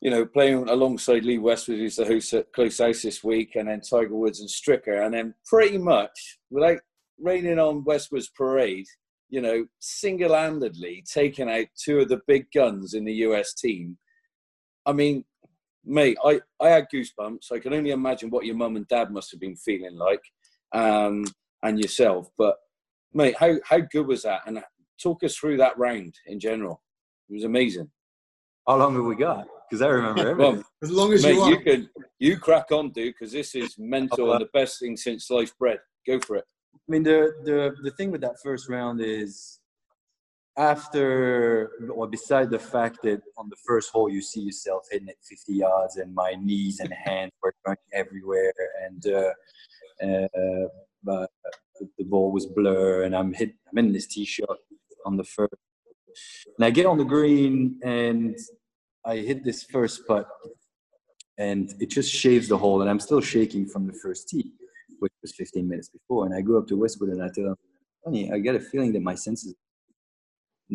[0.00, 3.68] you know, playing alongside Lee Westwood, who's the host at Close House this week, and
[3.68, 6.78] then Tiger Woods and Stricker, and then pretty much without
[7.20, 8.86] raining on Westwood's parade,
[9.28, 13.98] you know, single-handedly taking out two of the big guns in the US team.
[14.84, 15.24] I mean,
[15.84, 17.52] mate, I, I had goosebumps.
[17.52, 20.22] I can only imagine what your mum and dad must have been feeling like,
[20.72, 21.24] um,
[21.62, 22.28] and yourself.
[22.38, 22.56] But
[23.14, 24.42] mate, how how good was that?
[24.46, 24.62] And
[25.02, 26.82] talk us through that round in general.
[27.28, 27.90] It was amazing.
[28.66, 29.46] How long have we got?
[29.68, 30.54] Because I remember everything.
[30.54, 33.14] well, as long as mate, you, you can you crack on, dude.
[33.18, 35.78] Because this is mental and the best thing since sliced bread.
[36.06, 36.44] Go for it.
[36.76, 39.60] I mean, the, the, the thing with that first round is
[40.58, 45.18] after, or beside the fact that on the first hole you see yourself hitting it
[45.22, 48.52] 50 yards and my knees and hands were going everywhere.
[48.84, 49.32] And, uh,
[50.06, 50.68] uh,
[51.02, 51.30] but
[52.08, 53.54] ball was blur, and I'm hit.
[53.70, 54.58] I'm in this tee shot
[55.04, 55.54] on the first,
[56.56, 58.36] and I get on the green, and
[59.04, 60.28] I hit this first putt,
[61.38, 64.52] and it just shaves the hole, and I'm still shaking from the first tee,
[65.00, 66.26] which was 15 minutes before.
[66.26, 67.56] And I go up to Westwood, and I tell him,
[68.04, 69.54] "Honey, I get a feeling that my senses."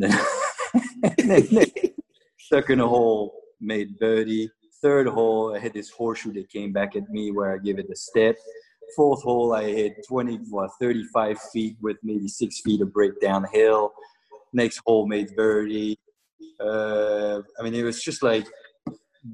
[2.39, 4.49] Stuck in a hole, made birdie.
[4.81, 7.89] Third hole, I hit this horseshoe that came back at me where I give it
[7.91, 8.35] a step
[8.95, 13.93] fourth hole, I hit 20, well, 35 feet with maybe six feet of break downhill.
[14.53, 15.99] Next hole made birdie.
[16.59, 18.45] Uh, I mean, it was just like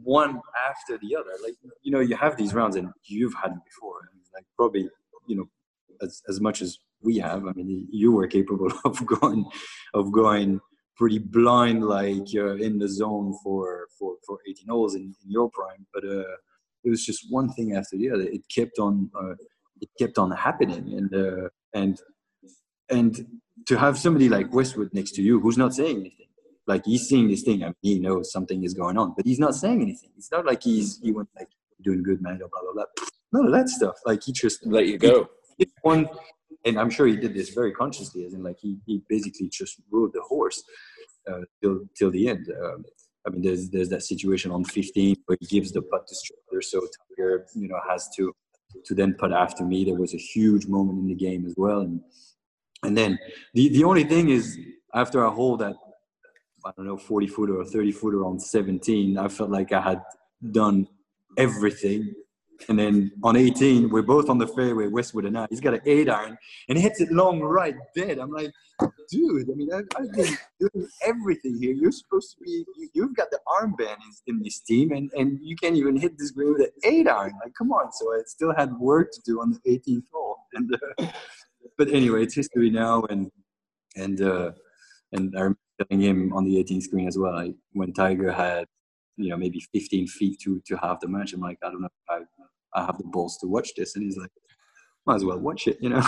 [0.04, 1.32] one after the other.
[1.44, 4.00] Like, you know, you have these rounds and you've had them before.
[4.38, 4.90] Like probably,
[5.28, 5.50] you know,
[6.02, 7.46] as, as much as we have.
[7.46, 9.46] I mean, you were capable of going,
[9.94, 10.62] of going
[10.96, 15.50] pretty blind, like uh, in the zone for, for, for 18 holes in, in your
[15.50, 15.86] prime.
[15.94, 16.38] But, uh,
[16.88, 18.24] it was just one thing after the other.
[18.24, 19.36] It kept on, uh,
[19.82, 22.00] it kept on happening, and uh, and
[22.90, 23.26] and
[23.66, 26.28] to have somebody like Westwood next to you who's not saying anything,
[26.66, 29.40] like he's seeing this thing, I mean, he knows something is going on, but he's
[29.40, 30.12] not saying anything.
[30.18, 31.50] It's not like he's he went like
[31.82, 32.86] doing good, man, blah blah blah.
[33.38, 33.98] None of that stuff.
[34.04, 35.30] Like he just let you go.
[35.82, 36.10] One,
[36.66, 39.80] and I'm sure he did this very consciously, as in like he he basically just
[39.92, 40.64] rode the horse
[41.30, 42.48] uh, till till the end.
[42.64, 42.84] Um,
[43.28, 46.64] I mean, there's there's that situation on 15 where he gives the putt to Stricker,
[46.64, 48.34] so Tiger, you know, has to
[48.86, 49.86] to then putt after me.
[49.86, 52.02] There was a huge moment in the game as well, and
[52.82, 53.20] and then
[53.54, 54.58] the the only thing is
[54.96, 55.76] after I hold that
[56.66, 60.02] I don't know 40 footer or 30 footer on 17, I felt like I had
[60.52, 60.88] done
[61.38, 62.14] everything
[62.70, 65.48] and then on 18, we're both on the fairway, Westwood and I.
[65.50, 68.20] He's got an eight iron and he hits it long right dead.
[68.20, 68.52] I'm like,
[69.10, 71.74] dude, I mean, I've, I've been doing everything here.
[71.74, 75.40] You're supposed to be, you, have got the armband in, in this team and, and
[75.42, 77.34] you can't even hit this green with an eight iron.
[77.44, 77.92] Like, come on.
[77.92, 80.38] So I still had work to do on the 18th hole.
[80.54, 81.06] And, uh,
[81.78, 83.04] but anyway, it's history now.
[83.04, 83.32] And,
[83.96, 84.52] and, uh,
[85.12, 88.68] and I remember telling him on the 18th screen as well, like, when Tiger had
[89.18, 91.34] you know maybe 15 feet to to have the match.
[91.34, 92.22] I'm like, I don't know I,
[92.74, 94.32] I have the balls to watch this, and he's like,
[95.06, 96.02] might as well watch it, you know.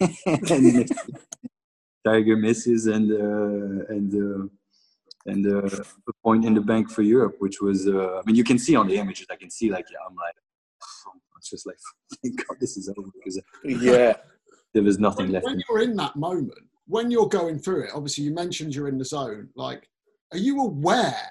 [0.26, 0.90] and
[2.04, 4.46] Tiger misses and uh, and uh,
[5.26, 8.44] and uh, a point in the bank for Europe, which was uh, I mean you
[8.44, 10.34] can see on the images, I can see like yeah, I'm like
[11.38, 11.76] it's just like
[12.22, 14.14] thank God this is over because yeah,
[14.74, 15.46] there was nothing when, left.
[15.46, 18.98] When you're in that moment, when you're going through it, obviously you mentioned you're in
[18.98, 19.48] the zone.
[19.54, 19.88] Like,
[20.32, 21.28] are you aware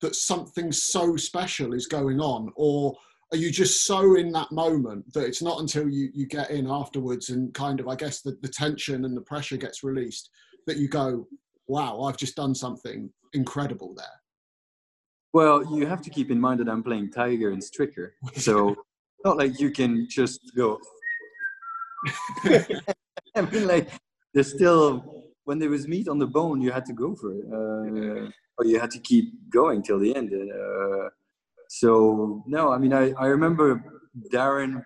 [0.00, 2.96] that something so special is going on or
[3.34, 6.68] are you just so in that moment that it's not until you, you get in
[6.70, 10.30] afterwards and kind of i guess the, the tension and the pressure gets released
[10.68, 11.26] that you go
[11.66, 14.06] wow i've just done something incredible there
[15.32, 18.74] well you have to keep in mind that i'm playing tiger and stricker so
[19.24, 20.78] not like you can just go
[22.44, 23.88] i mean like
[24.32, 27.44] there's still when there was meat on the bone you had to go for it
[27.52, 30.32] uh, or you had to keep going till the end.
[30.32, 31.08] Uh,
[31.74, 33.82] so no, I mean, I, I remember
[34.32, 34.84] Darren,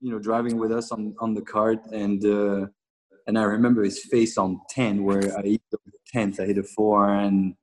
[0.00, 2.66] you know, driving with us on, on the cart and, uh,
[3.26, 5.78] and I remember his face on 10 where I hit the
[6.14, 7.54] 10th, I hit a four and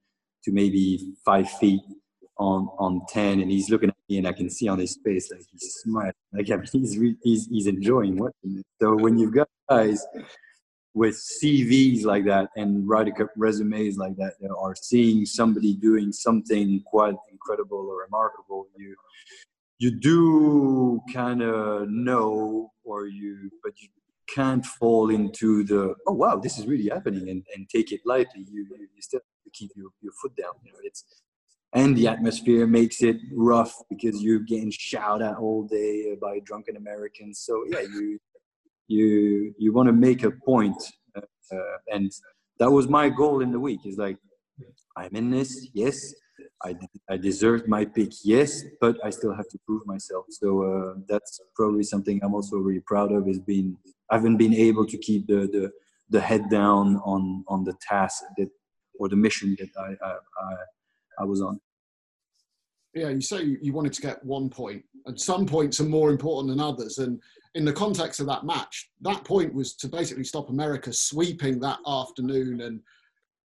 [0.43, 1.81] to maybe five feet
[2.37, 5.31] on, on 10 and he's looking at me and I can see on his face,
[5.31, 8.65] like he's smiling, like I mean, he's, he's, he's enjoying watching it.
[8.79, 10.05] So when you've got guys
[10.93, 17.15] with CVs like that and writing resumes like that or seeing somebody doing something quite
[17.31, 18.95] incredible or remarkable, you
[19.79, 23.89] you do kind of know or you but you
[24.27, 28.45] can't fall into the oh wow this is really happening and, and take it lightly.
[28.49, 29.21] You, you, you still
[29.53, 31.03] keep your, your foot down you know it's
[31.73, 36.77] and the atmosphere makes it rough because you're getting shouted at all day by drunken
[36.77, 37.39] americans.
[37.39, 38.19] So yeah you
[38.91, 40.81] you you want to make a point,
[41.15, 41.21] uh,
[41.55, 42.11] uh, and
[42.59, 43.81] that was my goal in the week.
[43.85, 44.17] Is like
[44.97, 45.97] I'm in this, yes.
[46.63, 46.75] I,
[47.09, 50.25] I deserved my pick, yes, but I still have to prove myself.
[50.29, 53.27] So uh, that's probably something I'm also really proud of.
[53.27, 53.77] Is being
[54.11, 55.71] I haven't been able to keep the the,
[56.09, 58.49] the head down on on the task that
[58.99, 60.11] or the mission that I I,
[60.45, 60.55] I,
[61.21, 61.59] I was on
[62.93, 66.49] yeah, you say you wanted to get one point, and some points are more important
[66.49, 66.97] than others.
[66.97, 67.21] And
[67.55, 71.79] in the context of that match, that point was to basically stop America sweeping that
[71.87, 72.79] afternoon, and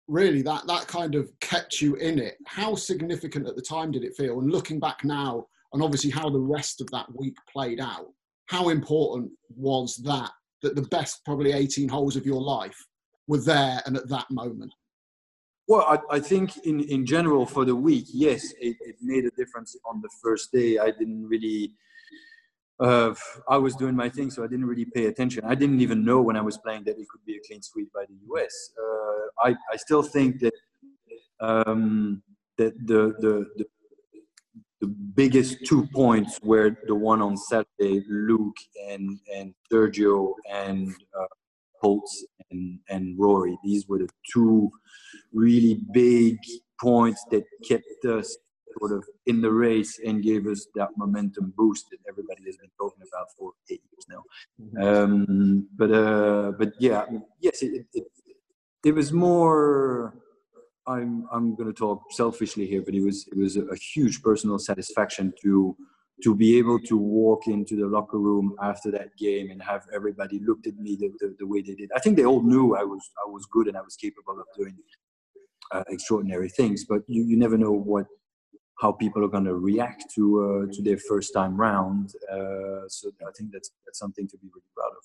[0.08, 2.36] really that that kind of kept you in it.
[2.46, 4.40] How significant at the time did it feel?
[4.40, 8.06] And looking back now, and obviously how the rest of that week played out,
[8.46, 10.30] how important was that?
[10.62, 12.78] That the best probably 18 holes of your life
[13.26, 14.72] were there and at that moment.
[15.66, 19.30] Well, I, I, think in, in general for the week, yes, it, it, made a
[19.30, 20.78] difference on the first day.
[20.78, 21.72] I didn't really,
[22.80, 23.14] uh,
[23.48, 25.44] I was doing my thing, so I didn't really pay attention.
[25.44, 27.92] I didn't even know when I was playing that it could be a clean sweep
[27.92, 28.72] by the US.
[28.78, 30.54] Uh, I, I still think that
[31.40, 32.22] um,
[32.56, 33.66] that the, the, the
[34.80, 38.56] the biggest two points were the one on Saturday, Luke
[38.88, 41.26] and and Sergio and uh,
[41.80, 43.56] Poults and and Rory.
[43.64, 44.70] These were the two
[45.32, 46.36] really big
[46.80, 48.36] points that kept us
[48.78, 52.70] sort of in the race and gave us that momentum boost that everybody has been
[52.78, 54.22] talking about for eight years now.
[54.60, 54.82] Mm-hmm.
[54.82, 57.04] Um, but uh, but yeah,
[57.40, 58.04] yes, it, it,
[58.84, 60.14] it was more.
[60.86, 64.58] I'm I'm going to talk selfishly here, but it was it was a, huge personal
[64.58, 65.76] satisfaction to
[66.22, 70.38] to be able to walk into the locker room after that game and have everybody
[70.40, 71.90] looked at me the, the, the, way they did.
[71.96, 74.46] I think they all knew I was I was good and I was capable of
[74.56, 74.76] doing
[75.72, 78.06] uh, extraordinary things, but you, you never know what
[78.80, 82.14] how people are going to react to uh, to their first time round.
[82.30, 85.04] Uh, so I think that's that's something to be really proud of.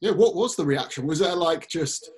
[0.00, 1.06] Yeah, what was the reaction?
[1.06, 2.10] Was there like just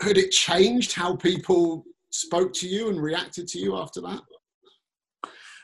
[0.00, 4.20] had it changed how people spoke to you and reacted to you after that?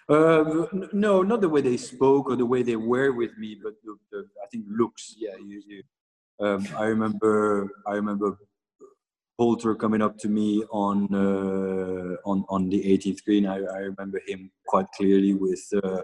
[0.08, 3.74] Uh, no, not the way they spoke or the way they were with me, but
[3.84, 5.14] the, the, I think looks.
[5.18, 5.82] Yeah, you, you,
[6.40, 7.70] um, I remember.
[7.86, 8.38] I remember
[9.38, 13.46] Poulter coming up to me on uh, on on the 18th green.
[13.46, 16.02] I, I remember him quite clearly with uh,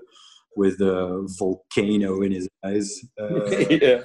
[0.57, 3.01] with a volcano in his eyes.
[3.20, 4.03] Uh, yeah.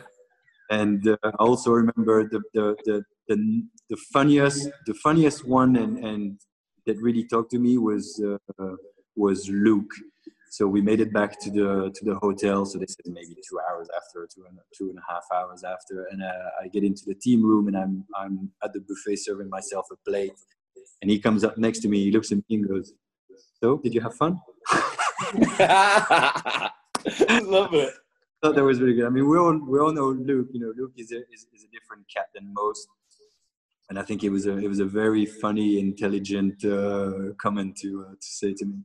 [0.72, 5.98] And uh, I also remember the, the the, the the funniest the funniest one and
[6.04, 6.40] and
[6.86, 8.76] that really talked to me was uh,
[9.16, 9.92] was Luke
[10.50, 12.66] so we made it back to the to the hotel.
[12.66, 16.08] So this is maybe two hours after, two and two and a half hours after,
[16.12, 19.50] and uh, I get into the team room and I'm I'm at the buffet serving
[19.50, 20.34] myself a plate,
[21.02, 22.04] and he comes up next to me.
[22.04, 22.94] He looks at me and goes,
[23.62, 24.40] "So did you have fun?"
[27.44, 27.94] Love it.
[28.42, 29.06] I thought that was really good.
[29.06, 30.48] I mean, we all we all know Luke.
[30.52, 32.88] You know, Luke is a is, is a different cat than most,
[33.90, 38.06] and I think it was a it was a very funny, intelligent uh, comment to
[38.08, 38.80] uh, to say to me.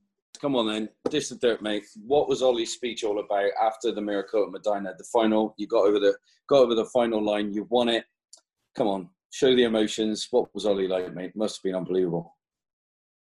[0.45, 1.85] Come on then, dish the dirt, mate.
[2.07, 5.55] What was Ollie's speech all about after the Miracle at Medinah, the final?
[5.57, 6.15] You got over the
[6.51, 7.51] got over the final line.
[7.51, 8.05] You won it.
[8.77, 10.29] Come on, show the emotions.
[10.31, 11.35] What was Ollie like, mate?
[11.35, 12.37] Must have been unbelievable.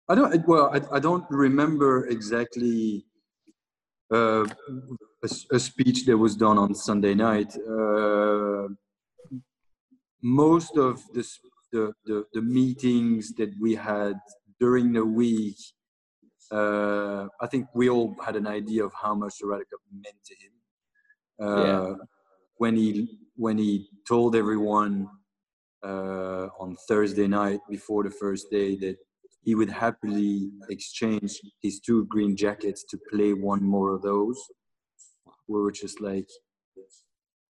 [0.09, 0.47] I don't.
[0.47, 3.05] Well, I, I don't remember exactly
[4.11, 4.45] uh,
[5.23, 7.55] a, a, speech that was done on Sunday night.
[7.55, 8.67] Uh,
[10.23, 11.23] most of the,
[11.71, 14.15] the, the the meetings that we had
[14.59, 15.57] during the week
[16.51, 20.35] uh, I think we all had an idea of how much the Cup meant to
[20.35, 20.53] him.
[21.41, 21.93] Uh, yeah.
[22.57, 25.07] When he when he told everyone
[25.83, 28.97] uh, on Thursday night before the first day that
[29.43, 34.37] he would happily exchange his two green jackets to play one more of those,
[35.47, 36.29] we were just like,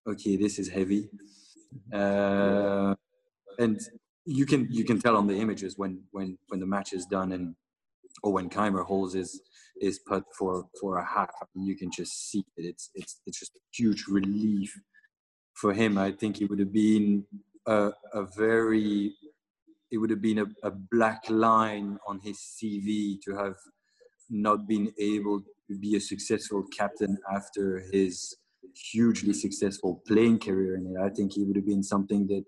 [0.08, 1.10] okay, this is heavy.
[1.92, 2.96] Uh,
[3.60, 3.80] and
[4.26, 7.32] you can you can tell on the images when when when the match is done
[7.32, 7.56] and
[8.24, 9.42] or when Kaymer holds his
[9.80, 12.66] his putt for for a half, you can just see it.
[12.66, 14.74] It's it's it's just a huge relief
[15.54, 15.98] for him.
[15.98, 17.26] I think it would have been
[17.68, 19.14] a, a very
[19.92, 23.56] it would have been a, a black line on his CV to have
[24.30, 28.36] not been able to be a successful captain after his
[28.92, 32.46] hugely successful playing career and I think it would have been something that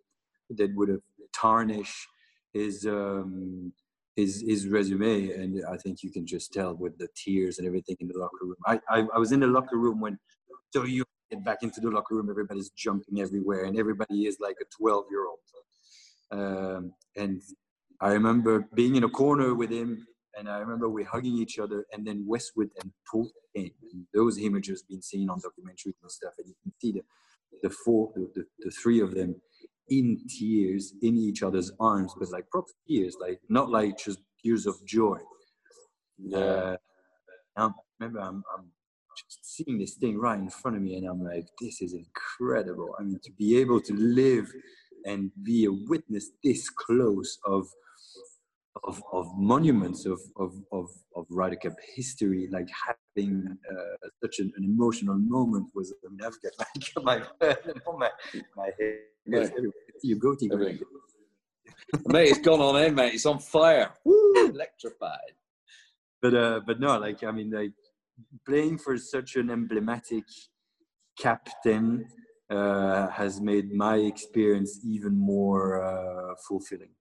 [0.57, 1.01] that would have
[1.35, 2.07] tarnished
[2.53, 3.73] his um,
[4.15, 7.97] his his resume, and I think you can just tell with the tears and everything
[7.99, 8.55] in the locker room.
[8.65, 10.19] I I, I was in the locker room when
[10.71, 14.57] so you get back into the locker room, everybody's jumping everywhere, and everybody is like
[14.61, 15.39] a twelve year old.
[16.31, 17.41] Um, and
[18.01, 21.85] I remember being in a corner with him, and I remember we hugging each other,
[21.93, 23.71] and then Westwood and Poult came.
[23.91, 27.01] And those images being seen on documentaries and stuff, and you can see the
[27.63, 29.35] the four, the, the, the three of them
[29.89, 34.65] in tears in each other's arms, but like proper tears, like not like just tears
[34.65, 35.17] of joy.
[36.17, 36.75] Yeah.
[37.55, 38.71] Uh, remember, I'm, I'm
[39.17, 42.95] just seeing this thing right in front of me, and I'm like, this is incredible.
[42.99, 44.51] I mean, to be able to live
[45.05, 47.67] and be a witness this close of
[48.85, 52.67] of, of monuments of, of, of, of Ryder Cup history, like
[53.15, 57.21] having uh, such an, an, emotional moment was, I mean, I've got my,
[57.97, 58.09] my,
[58.55, 59.47] my head yeah.
[60.01, 60.47] You go to
[62.07, 63.13] mate, it's gone on in, mate.
[63.13, 63.91] It's on fire.
[64.03, 65.33] Woo, electrified.
[66.21, 67.73] But uh, but no, like I mean, like
[68.45, 70.25] playing for such an emblematic
[71.17, 72.05] captain
[72.49, 76.91] uh, has made my experience even more uh, fulfilling.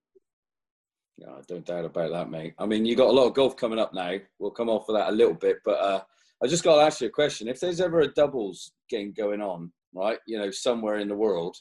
[1.18, 2.54] Yeah, don't doubt about that, mate.
[2.58, 4.16] I mean, you got a lot of golf coming up now.
[4.38, 6.02] We'll come off of that a little bit, but uh,
[6.42, 7.48] I just got to ask you a question.
[7.48, 11.56] If there's ever a doubles game going on, right, you know, somewhere in the world,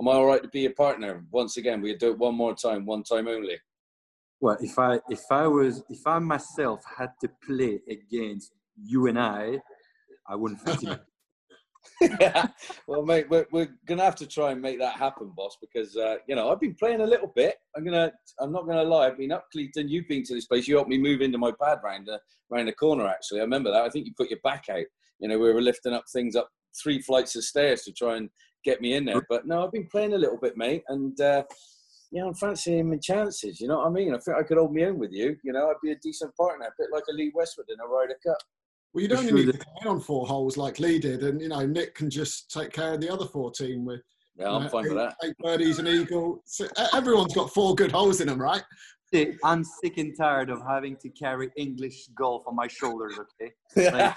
[0.00, 1.80] am I all right to be a partner once again?
[1.80, 3.58] We do it one more time, one time only.
[4.40, 8.52] Well, if I if I was if I myself had to play against
[8.82, 9.60] you and I,
[10.28, 10.60] I wouldn't.
[12.20, 12.46] yeah.
[12.86, 15.56] Well, mate, we're, we're gonna have to try and make that happen, boss.
[15.60, 17.56] Because uh, you know I've been playing a little bit.
[17.76, 18.12] I'm gonna.
[18.40, 19.06] I'm not gonna lie.
[19.06, 19.88] I've been up Clevedon.
[19.88, 20.66] You've been to this place.
[20.66, 22.20] You helped me move into my pad round the
[22.50, 23.06] round the corner.
[23.06, 23.82] Actually, I remember that.
[23.82, 24.84] I think you put your back out.
[25.20, 26.48] You know, we were lifting up things up
[26.82, 28.28] three flights of stairs to try and
[28.64, 29.24] get me in there.
[29.28, 31.18] But no, I've been playing a little bit, mate, and.
[31.20, 31.44] Uh,
[32.12, 33.60] yeah, I'm fancying my chances.
[33.60, 34.14] You know what I mean?
[34.14, 35.36] I think I could hold my own with you.
[35.42, 37.88] You know, I'd be a decent partner, a bit like a Lee Westwood in a
[37.88, 38.36] Ryder Cup.
[38.94, 41.48] Well, you don't need to come in on four holes like Lee did, and you
[41.48, 44.00] know Nick can just take care of the other fourteen with.
[44.36, 45.16] Yeah, I'm know, fine eight, with that.
[45.24, 46.40] Eight birdies, an eagle.
[46.44, 48.62] So everyone's got four good holes in them, right?
[49.44, 53.18] I'm sick and tired of having to carry English golf on my shoulders.
[53.40, 53.52] Okay,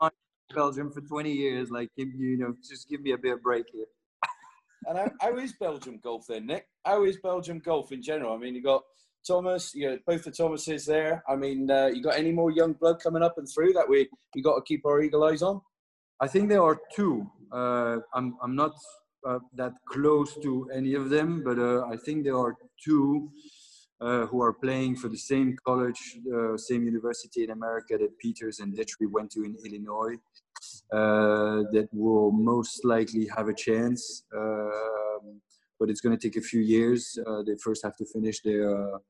[0.00, 0.12] like,
[0.54, 1.70] Belgium for 20 years.
[1.70, 3.86] Like, you know, just give me a bit of break here.
[4.86, 6.66] and how, how is Belgium golf then, Nick?
[6.84, 8.34] How is Belgium golf in general?
[8.34, 8.82] I mean, you got
[9.26, 11.22] Thomas, you know, both the Thomases there.
[11.28, 14.08] I mean, uh, you got any more young blood coming up and through that we
[14.34, 15.60] you got to keep our eagle eyes on?
[16.20, 17.30] I think there are two.
[17.52, 18.74] Uh, I'm I'm not
[19.26, 23.30] uh, that close to any of them, but uh, I think there are two
[24.00, 28.60] uh, who are playing for the same college, uh, same university in America that Pieters
[28.60, 30.16] and Detry went to in Illinois.
[30.90, 34.24] that will most likely have a chance.
[34.36, 35.40] Um,
[35.80, 37.18] but it's going to take a few years.
[37.46, 39.00] they first have to finish their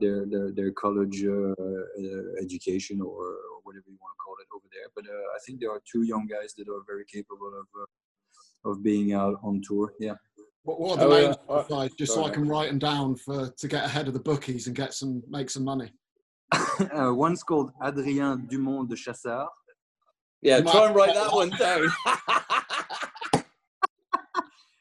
[0.00, 4.48] their their, their college uh, uh, education or, or, whatever you want to call it
[4.54, 4.88] over there.
[4.94, 7.66] But uh, I think there are two young guys that are very capable of
[8.70, 9.92] of being out on tour.
[10.00, 10.14] Yeah.
[10.62, 13.16] What, what are the oh, names, uh, guys, just so I can write them down
[13.16, 15.92] for to get ahead of the bookies and get some make some money?
[16.52, 19.48] uh, one's called Adrien Dumont de Chassard.
[20.40, 21.88] Yeah, try and write that one down.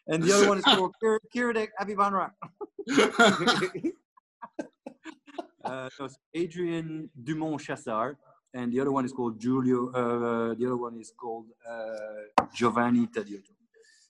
[0.07, 0.93] and the other one is called
[1.35, 2.31] Kiradek Abibanra.
[5.63, 5.89] Uh,
[6.35, 8.15] Adrien Dumont Chassard,
[8.53, 9.89] and the other one is called Giulio.
[9.89, 13.53] Uh, the other one is called uh, Giovanni Tadiotto.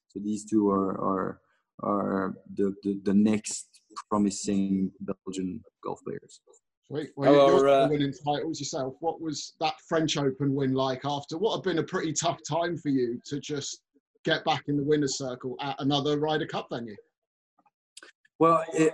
[0.10, 1.39] So these two are are,
[1.82, 6.41] are the, the, the next promising Belgian golf players.
[6.88, 7.12] Sweet.
[7.16, 8.95] Well, oh, you're uh, winning titles yourself.
[8.99, 12.78] What was that French Open win like after what had been a pretty tough time
[12.78, 13.82] for you to just
[14.26, 16.95] get back in the winner's circle at another Ryder Cup venue?
[18.39, 18.93] Well, it,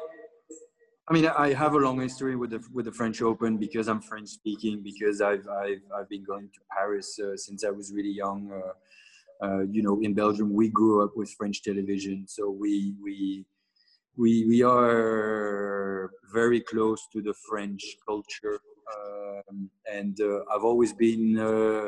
[1.10, 4.00] I mean, I have a long history with the with the French Open because I'm
[4.00, 4.84] French speaking.
[4.84, 8.52] Because I've I've, I've been going to Paris uh, since I was really young.
[8.52, 13.44] Uh, uh, you know, in Belgium, we grew up with French television, so we we
[14.18, 18.60] we we are very close to the French culture,
[18.96, 21.88] um, and uh, I've always been uh,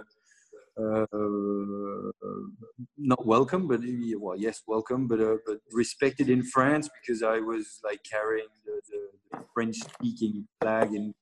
[2.97, 3.81] not welcome, but
[4.17, 8.81] well, yes, welcome, but uh, but respected in France because I was like carrying the,
[8.89, 11.13] the, the French-speaking flag in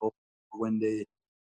[0.51, 1.05] when they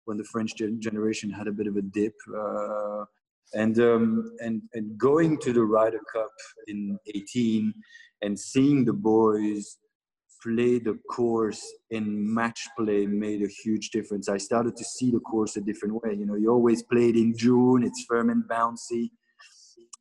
[0.06, 3.06] when the French generation had a bit of a dip, uh,
[3.54, 6.32] and um, and and going to the Ryder Cup
[6.68, 7.74] in 18
[8.22, 9.78] and seeing the boys
[10.42, 14.30] play the course in match play made a huge difference.
[14.30, 16.14] I started to see the course a different way.
[16.14, 19.12] You know, you always played in June, it's firm and bouncy.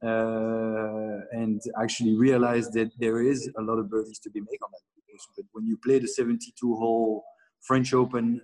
[0.01, 4.70] Uh, and actually realized that there is a lot of birdies to be made on
[4.70, 5.26] that course.
[5.36, 7.24] But when you play the 72 hole
[7.62, 8.41] French Open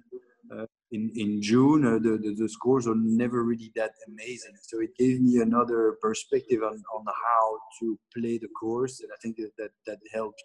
[0.52, 4.54] uh, in, in June, uh, the, the, the, scores are never really that amazing.
[4.62, 9.00] So it gave me another perspective on, on how to play the course.
[9.00, 10.42] And I think that, that, that helped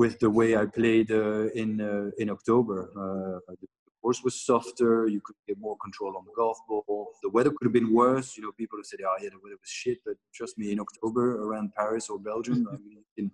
[0.00, 2.78] with the way I played uh, in uh, in October.
[3.02, 3.68] Uh, the
[4.02, 4.92] course was softer.
[5.14, 7.04] You could get more control on the golf ball.
[7.26, 8.28] The weather could have been worse.
[8.36, 10.78] You know, people have said, "Oh, yeah, the weather was shit." But trust me, in
[10.86, 13.26] October around Paris or Belgium, I mean, in,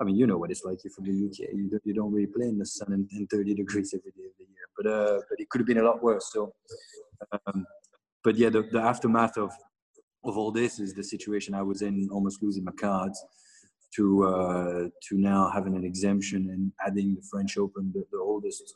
[0.00, 0.78] I mean, you know what it's like.
[0.82, 1.38] You're from the UK.
[1.60, 4.26] You don't, you don't really play in the sun and, and 30 degrees every day
[4.30, 4.66] of the year.
[4.76, 6.26] But uh, but it could have been a lot worse.
[6.34, 6.40] So,
[7.46, 7.58] um,
[8.24, 9.50] but yeah, the, the aftermath of
[10.28, 13.18] of all this is the situation I was in, almost losing my cards
[13.96, 18.74] to uh, to now having an exemption and adding the French Open, the, the oldest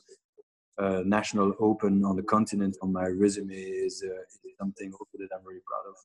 [0.78, 5.46] uh, national open on the continent, on my resume is, uh, is something that I'm
[5.46, 5.96] really proud of.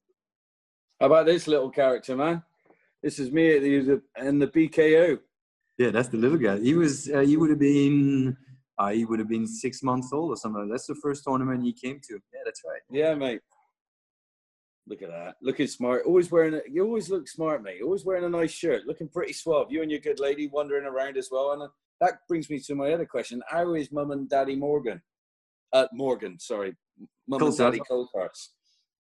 [0.99, 2.43] How about this little character, man?
[3.01, 5.19] This is me at the and the BKO.
[5.77, 6.59] Yeah, that's the little guy.
[6.59, 8.35] He was uh, he would have been
[8.77, 10.67] uh, he would have been six months old or something.
[10.67, 12.13] That's the first tournament he came to.
[12.33, 12.81] Yeah, that's right.
[12.91, 13.41] Yeah, mate.
[14.89, 15.35] Look at that.
[15.41, 16.05] Looking smart.
[16.05, 16.63] Always wearing it.
[16.69, 17.81] You always look smart, mate.
[17.83, 18.87] Always wearing a nice shirt.
[18.87, 19.71] Looking pretty suave.
[19.71, 21.51] You and your good lady wandering around as well.
[21.51, 21.69] And
[22.01, 23.41] that brings me to my other question.
[23.47, 25.01] How is mum and daddy Morgan?
[25.73, 26.75] uh, Morgan, sorry,
[27.27, 28.49] Mum and Daddy Colsaerts.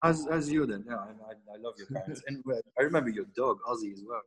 [0.04, 3.26] As as you then, yeah, I, I, love your parents, and uh, I remember your
[3.36, 4.22] dog Ozzy as well.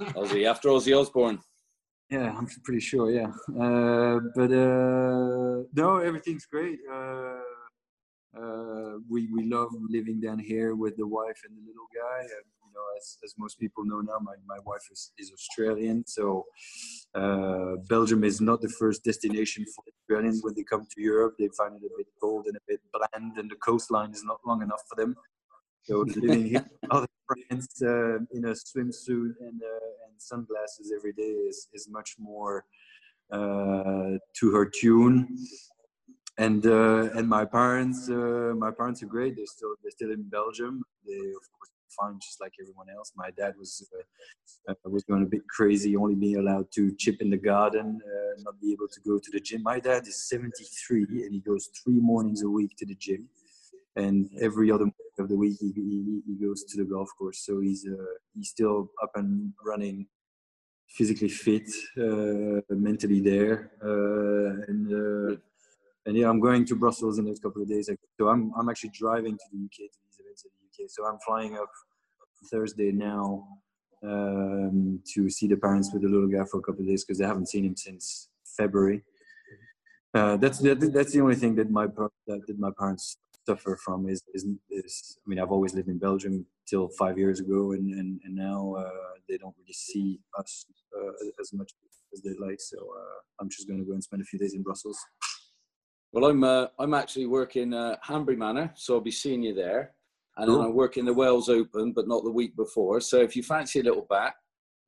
[0.12, 1.40] Ozzy after Ozzy Osbourne.
[2.10, 3.10] Yeah, I'm pretty sure.
[3.10, 6.78] Yeah, uh, but uh, no, everything's great.
[6.92, 7.40] Uh,
[8.40, 12.20] uh, we we love living down here with the wife and the little guy.
[12.20, 16.04] And, you know, as, as most people know now, my, my wife is, is Australian,
[16.06, 16.44] so
[17.14, 21.34] uh, Belgium is not the first destination for Australians when they come to Europe.
[21.38, 24.38] They find it a bit cold and a bit bland, and the coastline is not
[24.46, 25.16] long enough for them.
[25.84, 31.34] So living here, other friends uh, in a swimsuit and uh, and sunglasses every day
[31.50, 32.64] is is much more
[33.30, 35.28] uh, to her tune
[36.38, 39.36] and uh, and my parents uh, my parents are great.
[39.36, 40.84] They're still they're still in belgium.
[41.06, 43.12] They of course fine just like everyone else.
[43.16, 43.88] My dad was
[44.68, 48.00] uh, uh was going a bit crazy only being allowed to chip in the garden
[48.04, 49.62] uh, not be able to go to the gym.
[49.62, 53.28] My dad is 73 and he goes three mornings a week to the gym.
[53.96, 57.38] And every other morning of the week he, he, he goes to the golf course.
[57.46, 60.06] So he's uh, he's still up and running
[60.88, 61.68] physically fit
[62.68, 63.72] mentally there
[64.68, 65.40] and
[66.06, 67.90] and yeah, I'm going to Brussels in the next couple of days.
[68.18, 70.90] So I'm I'm actually driving to the UK to these events in the UK.
[70.90, 71.68] So I'm flying up
[72.50, 73.46] Thursday now
[74.04, 77.18] um, to see the parents with the little guy for a couple of days because
[77.18, 79.02] they haven't seen him since February.
[80.14, 81.86] Uh, that's that, that's the only thing that my
[82.26, 85.98] that, that my parents suffer from is, is is I mean I've always lived in
[85.98, 90.66] Belgium till five years ago and and, and now uh, they don't really see us
[90.96, 91.72] uh, as much
[92.12, 92.60] as they like.
[92.60, 94.98] So uh, I'm just going to go and spend a few days in Brussels.
[96.12, 99.92] Well, I'm uh, I'm actually working uh, Hanbury Manor, so I'll be seeing you there.
[100.38, 100.62] And cool.
[100.62, 103.00] I work in the Wales Open, but not the week before.
[103.00, 104.34] So if you fancy a little bat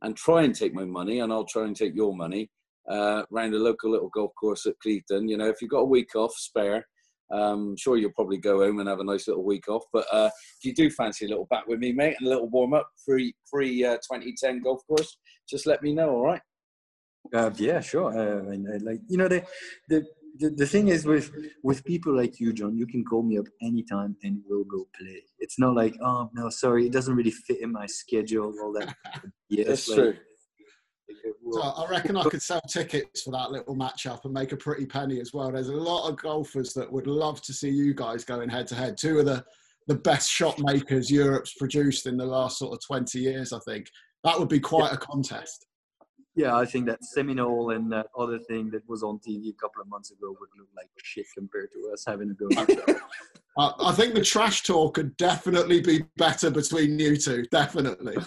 [0.03, 2.51] and try and take my money, and I'll try and take your money
[2.89, 5.29] uh, around a local little golf course at Clevedon.
[5.29, 6.87] You know, if you've got a week off spare,
[7.31, 9.85] um, I'm sure you'll probably go home and have a nice little week off.
[9.93, 12.49] But uh, if you do fancy a little bat with me, mate, and a little
[12.49, 16.11] warm up, free free uh, 2010 golf course, just let me know.
[16.11, 16.41] All right.
[17.35, 18.11] Uh, yeah, sure.
[18.17, 19.45] Uh, like you know, the
[19.89, 20.07] the
[20.39, 21.31] the, the thing is with
[21.63, 25.23] with people like you john you can call me up anytime and we'll go play
[25.39, 28.95] it's not like oh no sorry it doesn't really fit in my schedule all that
[29.49, 30.15] yeah that's like, true
[31.51, 34.85] so I reckon I could sell tickets for that little matchup and make a pretty
[34.87, 35.51] penny as well.
[35.51, 38.75] There's a lot of golfers that would love to see you guys going head to
[38.75, 38.99] head.
[38.99, 39.43] Two of the,
[39.87, 43.87] the best shot makers Europe's produced in the last sort of 20 years, I think.
[44.25, 44.97] That would be quite yeah.
[44.97, 45.67] a contest
[46.39, 49.83] yeah, I think that Seminole and that other thing that was on TV a couple
[49.83, 52.47] of months ago would look like shit compared to us having a go.
[53.59, 57.45] I think the trash talk could definitely be better between you two.
[57.51, 58.17] Definitely.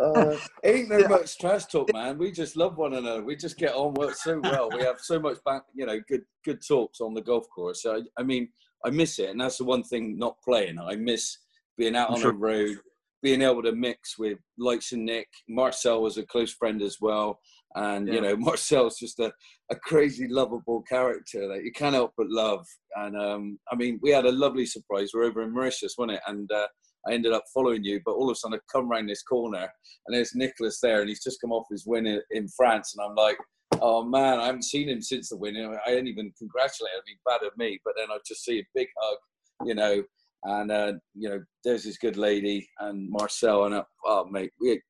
[0.00, 2.16] Uh, ain't no much trash talk, man.
[2.16, 3.22] We just love one another.
[3.22, 4.70] We just get on work so well.
[4.70, 7.82] We have so much back, you know, good good talks on the golf course.
[7.82, 8.48] So, I, I mean,
[8.86, 10.78] I miss it, and that's the one thing not playing.
[10.78, 11.36] I miss
[11.76, 12.32] being out on sure.
[12.32, 12.78] the road,
[13.22, 15.28] being able to mix with likes and Nick.
[15.48, 17.38] Marcel was a close friend as well.
[17.74, 18.14] And, yeah.
[18.14, 19.32] you know, Marcel's just a,
[19.70, 22.66] a crazy, lovable character that you can't help but love.
[22.96, 25.10] And, um, I mean, we had a lovely surprise.
[25.14, 26.22] We're over in Mauritius, wasn't it?
[26.26, 26.66] And uh,
[27.08, 29.68] I ended up following you, but all of a sudden I come around this corner
[30.06, 32.94] and there's Nicolas there and he's just come off his win in, in France.
[32.96, 33.38] And I'm like,
[33.80, 35.56] oh man, I haven't seen him since the win.
[35.56, 37.02] I didn't even congratulate him.
[37.06, 39.18] He bad at me, but then I just see a big hug,
[39.64, 40.02] you know,
[40.44, 44.80] and uh, you know, there's this good lady and Marcel, and uh, oh mate, we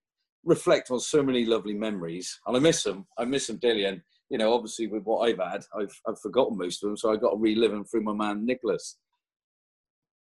[0.44, 3.06] reflect on so many lovely memories, and I miss them.
[3.18, 4.00] I miss them dearly, and
[4.30, 7.16] you know, obviously with what I've had, I've I've forgotten most of them, so I
[7.16, 8.98] got to relive them through my man Nicolas.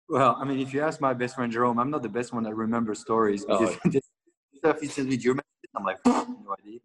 [0.07, 2.43] Well, I mean, if you ask my best friend Jerome, I'm not the best one
[2.43, 3.99] that remembers stories because oh.
[4.57, 5.43] stuff he says me, "Do you remember?"
[5.75, 6.79] I'm like, no idea.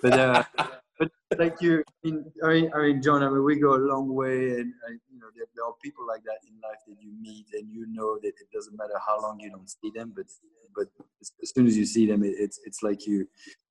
[0.00, 0.44] But uh,
[0.98, 3.76] but like you, I mean, I mean, I mean, John, I mean, we go a
[3.76, 6.96] long way, and uh, you know, there, there, are people like that in life that
[7.00, 10.12] you meet, and you know that it doesn't matter how long you don't see them,
[10.14, 10.26] but
[10.74, 10.88] but
[11.20, 13.26] as, as soon as you see them, it, it's it's like you,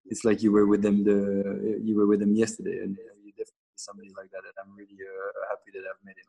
[0.05, 3.13] it's like you were with them the you were with them yesterday, and you, know,
[3.23, 6.25] you definitely somebody like that, and I'm really uh, happy that I've met him.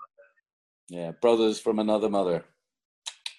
[0.89, 2.45] Yeah, brothers from another mother.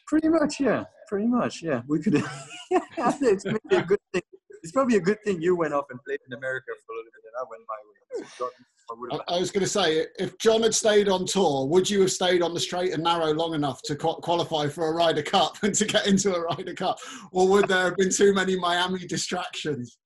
[0.08, 0.86] Pretty much, yeah.
[1.08, 1.82] Pretty much, yeah.
[1.88, 2.16] We could.
[2.72, 4.24] it's maybe a good thing
[4.64, 7.12] it's probably a good thing you went off and played in America for a little
[7.34, 9.24] bit, and I went my way.
[9.30, 12.12] I, I, was going to say, if John had stayed on tour, would you have
[12.12, 15.74] stayed on the straight and narrow long enough to qualify for a Ryder Cup and
[15.76, 17.00] to get into a Ryder Cup,
[17.32, 19.98] or would there have been too many Miami distractions?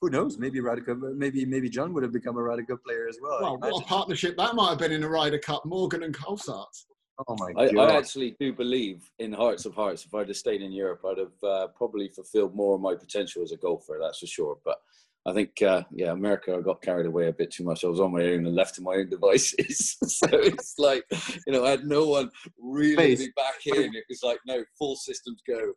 [0.00, 0.38] Who knows?
[0.38, 0.98] Maybe Ryder Cup.
[0.98, 3.40] Maybe maybe John would have become a Ryder Cup player as well.
[3.42, 6.86] Well, what a partnership that might have been in a Ryder Cup, Morgan and Colsaerts.
[7.28, 10.62] Oh my I, I, actually do believe, in hearts of hearts, if I'd have stayed
[10.62, 13.98] in Europe, I'd have uh, probably fulfilled more of my potential as a golfer.
[14.00, 14.56] That's for sure.
[14.64, 14.78] But
[15.26, 17.84] I think, uh, yeah, America, I got carried away a bit too much.
[17.84, 19.98] I was on my own and left to my own devices.
[20.06, 21.04] so it's like,
[21.46, 23.94] you know, I had no one really me back in.
[23.94, 25.72] It was like, no, full systems go.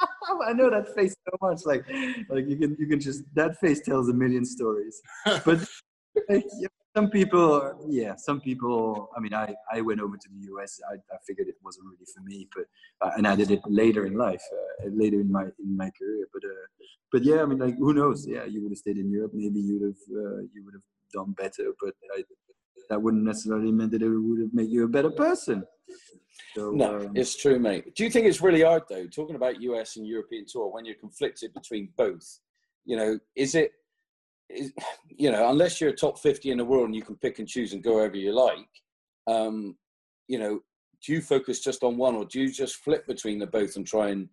[0.46, 1.60] I know that face so much.
[1.64, 1.86] Like,
[2.28, 5.00] like you can, you can just that face tells a million stories.
[5.44, 5.66] But
[6.28, 6.44] like,
[6.94, 9.08] some people, yeah, some people.
[9.16, 10.80] I mean, I, I went over to the US.
[10.90, 12.64] I, I figured it wasn't really for me, but
[13.00, 16.26] uh, and I did it later in life, uh, later in my in my career.
[16.32, 16.66] But uh,
[17.10, 18.26] but yeah, I mean, like who knows?
[18.26, 19.32] Yeah, you would have stayed in Europe.
[19.34, 20.82] Maybe you'd have uh, you would have
[21.14, 21.72] done better.
[21.80, 22.24] But I,
[22.90, 25.64] that wouldn't necessarily mean that it would have made you a better person.
[26.54, 27.94] So, no, um, it's true, mate.
[27.94, 30.96] Do you think it's really hard though, talking about US and European tour when you're
[30.96, 32.40] conflicted between both?
[32.84, 33.72] You know, is it
[35.08, 37.48] you know, unless you're a top 50 in the world and you can pick and
[37.48, 38.68] choose and go wherever you like,
[39.26, 39.76] um,
[40.28, 40.60] you know,
[41.04, 43.86] do you focus just on one or do you just flip between the both and
[43.86, 44.28] try and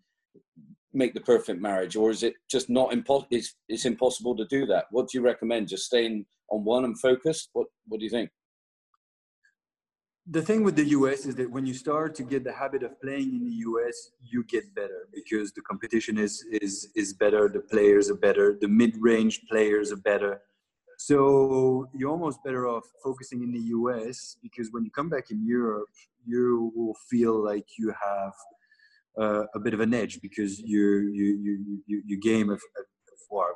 [0.94, 1.96] make the perfect marriage?
[1.96, 3.28] Or is it just not impossible?
[3.32, 4.86] It's, it's impossible to do that.
[4.92, 5.68] What do you recommend?
[5.68, 7.50] Just staying on one and focused?
[7.54, 8.30] What, what do you think?
[10.32, 13.02] The thing with the US is that when you start to get the habit of
[13.02, 17.66] playing in the US, you get better because the competition is is is better, the
[17.74, 20.42] players are better, the mid-range players are better.
[20.98, 25.46] So you're almost better off focusing in the US because when you come back in
[25.46, 25.90] Europe,
[26.26, 28.34] you will feel like you have
[29.20, 30.84] uh, a bit of an edge because you
[31.20, 31.54] you you
[31.88, 32.86] you, you game of, of,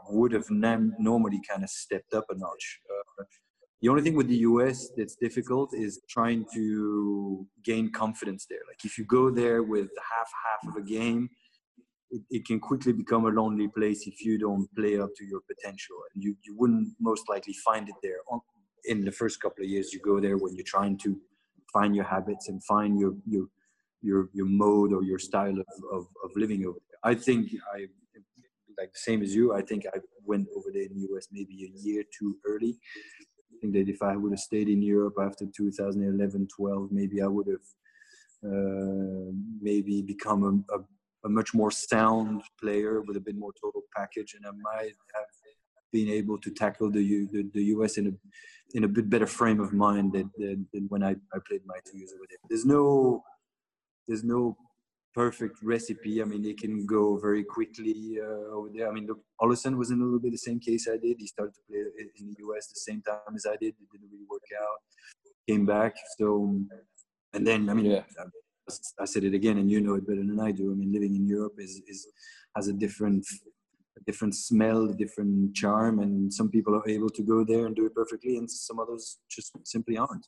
[0.09, 2.79] would have normally kind of stepped up a notch.
[2.89, 3.23] Uh,
[3.83, 8.61] the only thing with the US that's difficult is trying to gain confidence there.
[8.65, 11.29] Like if you go there with half half of a game,
[12.09, 15.41] it, it, can quickly become a lonely place if you don't play up to your
[15.41, 15.97] potential.
[16.15, 18.19] And you, you wouldn't most likely find it there
[18.85, 19.91] in the first couple of years.
[19.91, 21.19] You go there when you're trying to
[21.73, 23.47] find your habits and find your your
[24.01, 27.11] your, your mode or your style of, of, of living over there.
[27.11, 27.87] I think I
[28.77, 29.53] like the same as you.
[29.53, 32.79] I think I went over there in the US maybe a year too early
[33.63, 37.47] think that if I would have stayed in Europe after 2011, 12, maybe I would
[37.47, 37.67] have
[38.45, 40.79] uh, maybe become a, a,
[41.25, 45.25] a, much more sound player with a bit more total package, and I might have
[45.93, 48.11] been able to tackle the the, the US in a
[48.75, 51.77] in a bit better frame of mind than, than, than when I, I played my
[51.89, 52.39] two years over there.
[52.49, 53.23] There's no
[54.07, 54.57] there's no
[55.13, 56.21] perfect recipe.
[56.21, 58.89] I mean, they can go very quickly uh, over there.
[58.89, 61.17] I mean, look, Ollison was in a little bit the same case I did.
[61.19, 61.79] He started to play
[62.17, 63.75] in the US the same time as I did.
[63.79, 64.79] It didn't really work out.
[65.47, 65.93] Came back.
[66.17, 66.59] So,
[67.33, 68.03] and then I mean, yeah.
[68.19, 68.23] I,
[68.99, 70.71] I said it again, and you know it better than I do.
[70.71, 72.07] I mean, living in Europe is is
[72.55, 73.25] has a different
[73.97, 77.75] a different smell, a different charm, and some people are able to go there and
[77.75, 80.25] do it perfectly, and some others just simply aren't.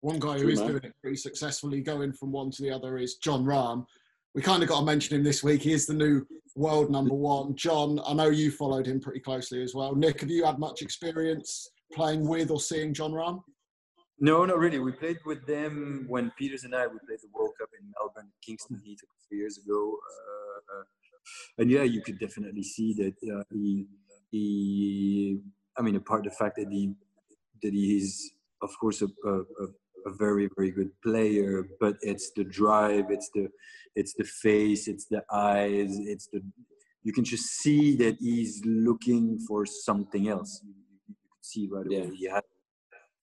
[0.00, 3.16] One guy who is doing it pretty successfully, going from one to the other, is
[3.16, 3.84] Jon Rahm.
[4.34, 5.62] We kind of got to mention him this week.
[5.62, 6.24] He is the new
[6.54, 7.56] world number one.
[7.56, 9.96] John, I know you followed him pretty closely as well.
[9.96, 13.40] Nick, have you had much experience playing with or seeing Jon Rahm?
[14.20, 14.78] No, not really.
[14.78, 18.30] We played with them when Pieters and I we played the World Cup in Melbourne,
[18.44, 19.96] Kingston Heath a few years ago,
[20.76, 20.82] uh,
[21.58, 23.86] and yeah, you could definitely see that uh, he,
[24.30, 25.40] he.
[25.76, 26.94] I mean, apart the fact that he
[27.62, 28.32] that he is,
[28.62, 29.66] of course, a, a, a
[30.06, 33.48] very very good player but it's the drive it's the
[33.94, 36.40] it's the face it's the eyes it's the
[37.08, 40.60] you can just see that he's looking for something else.
[40.64, 40.74] You,
[41.08, 42.10] you can see right away.
[42.18, 42.40] Yeah.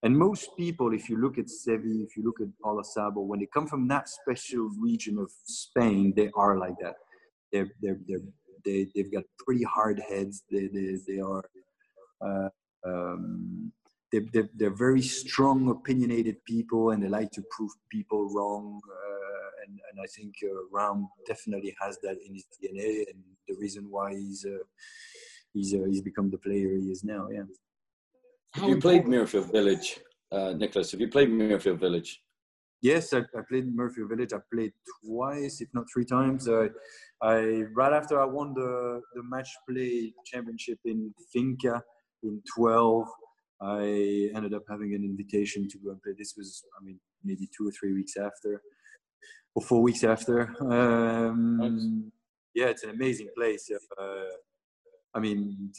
[0.03, 3.47] And most people if you look at Seve if you look at Olazabal when they
[3.53, 6.95] come from that special region of Spain they are like that.
[7.51, 8.25] They're they're, they're
[8.63, 10.43] they, they've got pretty hard heads.
[10.51, 11.45] They they, they are
[12.21, 12.49] uh,
[12.85, 13.71] um,
[14.11, 18.79] they're, they're, they're, very strong, opinionated people, and they like to prove people wrong.
[18.89, 23.55] Uh, and, and I think uh, Rahm definitely has that in his DNA, and the
[23.59, 24.63] reason why he's uh,
[25.53, 27.27] he's uh, he's become the player he is now.
[27.31, 27.43] Yeah.
[28.53, 29.99] Have you played Muirfield Village,
[30.31, 30.91] uh, Nicolas?
[30.91, 32.21] Have you played Muirfield Village?
[32.81, 34.31] Yes, I, I, played Muirfield Village.
[34.31, 34.71] I played
[35.03, 36.47] twice, if not three times.
[37.21, 41.81] I right after I won the the match play championship in Finca
[42.23, 43.07] in 12.
[43.65, 46.13] I ended up having an invitation to go and play.
[46.17, 48.61] This was, I mean, maybe two or three weeks after,
[49.55, 50.53] or four weeks after.
[50.61, 52.11] Um, nice.
[52.53, 53.69] Yeah, it's an amazing place.
[53.99, 54.35] Uh,
[55.15, 55.71] I mean,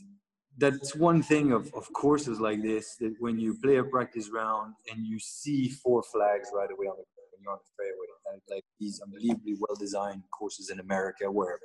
[0.58, 4.74] that's one thing of, of courses like this that when you play a practice round
[4.90, 7.04] and you see four flags right away on the
[7.36, 11.58] when you're on the fairway, like these unbelievably well designed courses in America, where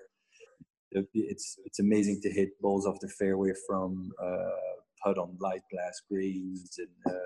[1.14, 6.02] it's it's amazing to hit balls off the fairway from uh, putt on light glass
[6.10, 7.20] greens and uh,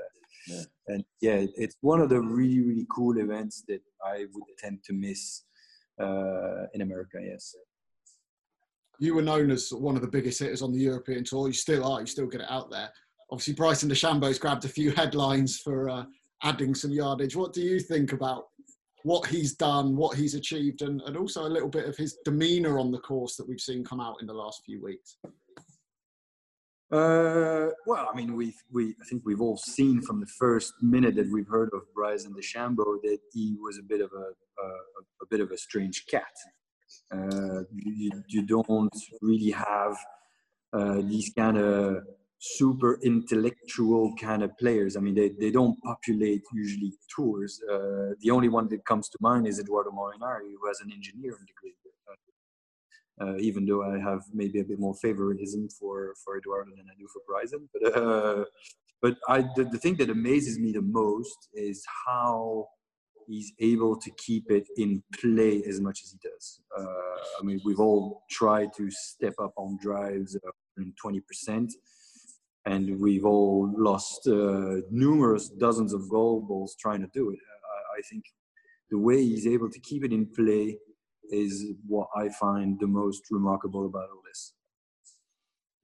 [0.48, 0.62] yeah.
[0.88, 4.94] and yeah, it's one of the really really cool events that I would tend to
[4.94, 5.44] miss
[6.02, 7.20] uh, in America.
[7.22, 7.56] Yes.
[9.00, 11.48] you were known as one of the biggest hitters on the European tour.
[11.48, 12.00] You still are.
[12.02, 12.90] You still get it out there.
[13.32, 16.04] Obviously, Bryson DeChambeau's grabbed a few headlines for uh,
[16.44, 17.36] adding some yardage.
[17.36, 18.46] What do you think about
[19.04, 22.80] what he's done, what he's achieved, and, and also a little bit of his demeanour
[22.80, 25.18] on the course that we've seen come out in the last few weeks?
[26.92, 31.16] Uh, well, I mean, we we I think we've all seen from the first minute
[31.16, 34.28] that we've heard of Bryson DeChambeau that he was a bit of a
[34.64, 34.68] a,
[35.24, 36.36] a bit of a strange cat.
[37.12, 39.98] Uh, you, you don't really have
[40.74, 42.04] uh, these kind of
[42.40, 44.96] super intellectual kind of players.
[44.96, 47.60] I mean, they, they don't populate usually tours.
[47.72, 51.46] Uh, the only one that comes to mind is Eduardo Molinari, who has an engineering
[51.48, 51.76] degree.
[53.22, 56.96] Uh, even though I have maybe a bit more favoritism for, for Eduardo than I
[57.00, 57.70] do for Bryson.
[57.74, 58.44] But, uh,
[59.02, 62.68] but I, the, the thing that amazes me the most is how
[63.28, 66.62] he's able to keep it in play as much as he does.
[66.78, 71.70] Uh, I mean, we've all tried to step up on drives uh, in 20%,
[72.66, 77.40] and we've all lost uh, numerous dozens of goal balls trying to do it.
[77.40, 78.26] I, I, think
[78.90, 80.78] the way he's able to keep it in play
[81.32, 84.54] is what I find the most remarkable about all this.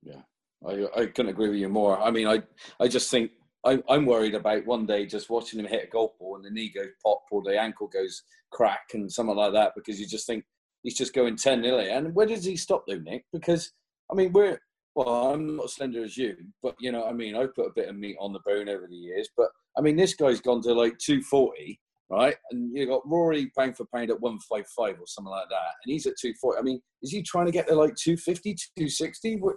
[0.04, 0.22] Yeah,
[0.68, 2.02] I, I couldn't agree with you more.
[2.02, 2.44] I mean, I,
[2.80, 3.32] I just think
[3.66, 6.50] I, I'm worried about one day just watching him hit a golf ball and the
[6.50, 10.26] knee goes pop or the ankle goes crack and something like that because you just
[10.26, 10.44] think
[10.84, 11.78] he's just going 10 0.
[11.80, 13.26] And where does he stop though, Nick?
[13.32, 13.72] Because,
[14.12, 14.60] I mean, we're,
[14.96, 17.74] well, I'm not as slender as you, but you know, I mean, I put a
[17.76, 20.62] bit of meat on the bone over the years, but I mean, this guy's gone
[20.64, 21.80] to like 240,
[22.12, 22.36] right?
[22.52, 26.06] And you got Rory pound for pound at 155 or something like that, and he's
[26.06, 26.60] at 240.
[26.60, 29.38] I mean, is he trying to get to like 250, 260?
[29.38, 29.56] Where,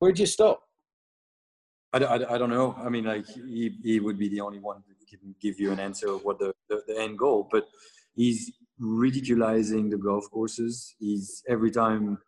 [0.00, 0.60] where'd you stop?
[1.92, 2.74] I, I, I, don't know.
[2.78, 5.78] I mean, like he, he would be the only one that can give you an
[5.78, 7.48] answer of what the, the, the, end goal.
[7.52, 7.68] But
[8.14, 8.50] he's
[8.80, 10.94] ridiculizing the golf courses.
[10.98, 12.18] He's every time.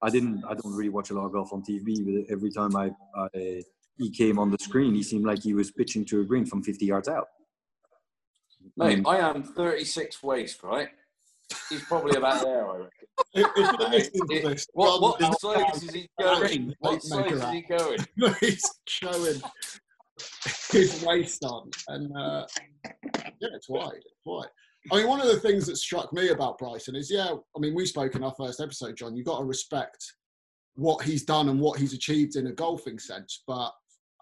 [0.00, 0.44] I didn't.
[0.44, 3.62] I don't really watch a lot of golf on TV, but every time I, I
[3.98, 6.62] he came on the screen, he seemed like he was pitching to a green from
[6.62, 7.26] 50 yards out.
[8.78, 10.88] Mate, I am 36 waist, right?
[11.68, 12.90] He's probably about there, I reckon.
[13.34, 16.72] it, what what size is he going?
[16.78, 17.98] What size is he going?
[18.40, 19.40] he's showing
[20.70, 22.46] his waist on, and uh,
[22.84, 23.96] yeah, it's wide.
[23.96, 24.46] It's wide.
[24.92, 27.74] I mean, one of the things that struck me about Bryson is, yeah, I mean,
[27.74, 29.16] we spoke in our first episode, John.
[29.16, 30.04] You've got to respect
[30.76, 33.72] what he's done and what he's achieved in a golfing sense, but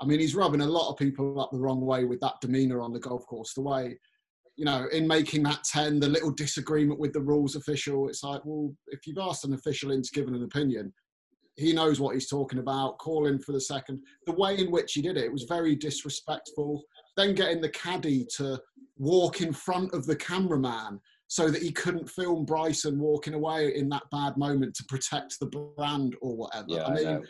[0.01, 2.81] I mean, he's rubbing a lot of people up the wrong way with that demeanour
[2.81, 3.53] on the golf course.
[3.53, 3.99] The way
[4.57, 8.41] you know, in making that 10, the little disagreement with the rules official, it's like,
[8.45, 10.93] well, if you've asked an official in to give an opinion,
[11.57, 14.01] he knows what he's talking about, calling for the second.
[14.27, 16.83] The way in which he did it, it was very disrespectful.
[17.17, 18.61] Then getting the caddy to
[18.99, 23.89] walk in front of the cameraman so that he couldn't film Bryson walking away in
[23.91, 26.67] that bad moment to protect the brand or whatever.
[26.69, 27.21] Yeah, I mean, I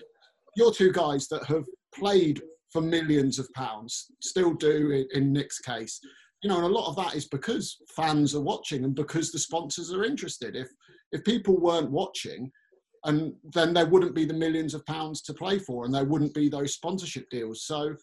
[0.56, 1.64] you're two guys that have
[1.94, 2.40] played
[2.72, 6.00] for millions of pounds, still do in, in Nick's case
[6.46, 9.38] you know, and a lot of that is because fans are watching and because the
[9.38, 10.54] sponsors are interested.
[10.54, 10.68] If
[11.10, 12.52] if people weren't watching,
[13.02, 16.34] and then there wouldn't be the millions of pounds to play for, and there wouldn't
[16.34, 17.64] be those sponsorship deals.
[17.64, 17.96] So,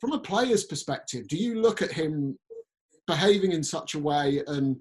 [0.00, 2.38] from a player's perspective, do you look at him
[3.06, 4.78] behaving in such a way and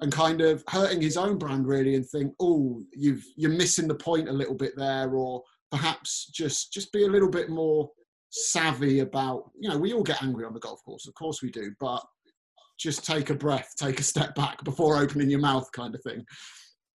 [0.00, 3.94] and kind of hurting his own brand really, and think, oh, you've you're missing the
[3.94, 7.90] point a little bit there, or perhaps just just be a little bit more
[8.30, 11.50] savvy about you know we all get angry on the golf course of course we
[11.50, 12.00] do but
[12.80, 16.24] just take a breath, take a step back before opening your mouth, kind of thing?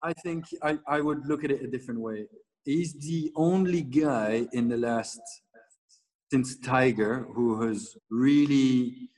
[0.02, 2.26] I think I, I would look at it a different way.
[2.64, 5.20] He's the only guy in the last,
[6.30, 9.10] since Tiger, who has really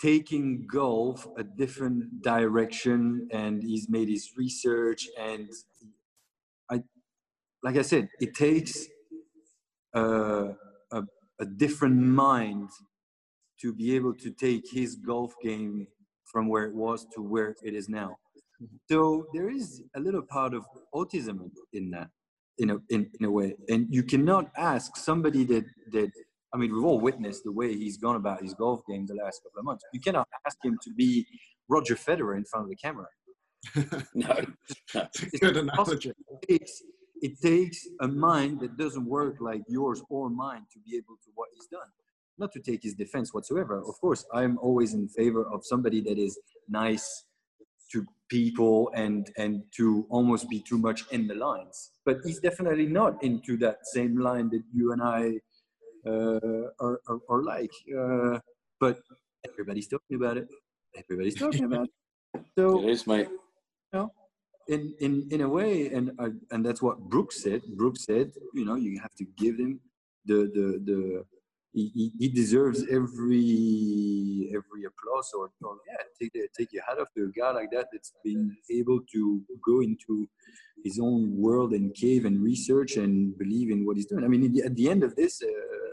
[0.00, 5.50] taking golf a different direction and he's made his research and
[6.70, 6.80] i
[7.64, 8.86] like i said it takes
[9.94, 10.50] a,
[10.92, 11.02] a,
[11.40, 12.68] a different mind
[13.60, 15.86] to be able to take his golf game
[16.24, 18.16] from where it was to where it is now.
[18.90, 22.08] So there is a little part of autism in that,
[22.58, 23.54] in a in, in a way.
[23.68, 26.10] And you cannot ask somebody that that
[26.52, 29.42] I mean, we've all witnessed the way he's gone about his golf game the last
[29.42, 29.84] couple of months.
[29.92, 31.26] You cannot ask him to be
[31.68, 33.06] Roger Federer in front of the camera.
[34.14, 34.44] no,
[34.94, 36.12] it's good analogy.
[36.30, 36.82] It takes,
[37.20, 41.30] it takes a mind that doesn't work like yours or mine to be able to
[41.34, 41.88] what he's done
[42.38, 43.78] not to take his defense whatsoever.
[43.78, 47.24] Of course, I'm always in favor of somebody that is nice
[47.92, 51.90] to people and and to almost be too much in the lines.
[52.04, 55.40] But he's definitely not into that same line that you and I
[56.06, 57.72] uh, are, are, are, like.
[57.96, 58.38] Uh,
[58.80, 59.00] but
[59.46, 60.48] everybody's talking about it.
[60.96, 62.42] Everybody's talking about it.
[62.56, 63.28] So it is, mate.
[63.92, 64.12] You know,
[64.68, 66.12] in in in a way, and
[66.50, 67.62] and that's what Brooks said.
[67.76, 69.80] Brooks said, you know, you have to give him
[70.26, 71.24] the the the
[71.94, 77.24] he, he deserves every every applause or, or yeah take take your hat off to
[77.24, 80.28] a guy like that that's been able to go into
[80.84, 84.24] his own world and cave and research and believe in what he's doing.
[84.24, 85.90] I mean at the end of this uh,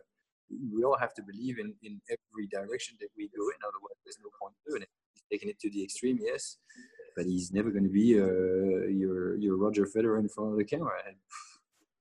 [0.73, 4.19] we all have to believe in in every direction that we go in otherwise there's
[4.23, 4.89] no point doing it.
[5.13, 6.57] He's taking it to the extreme yes
[7.15, 10.65] but he's never going to be uh, your your roger federer in front of the
[10.65, 10.97] camera.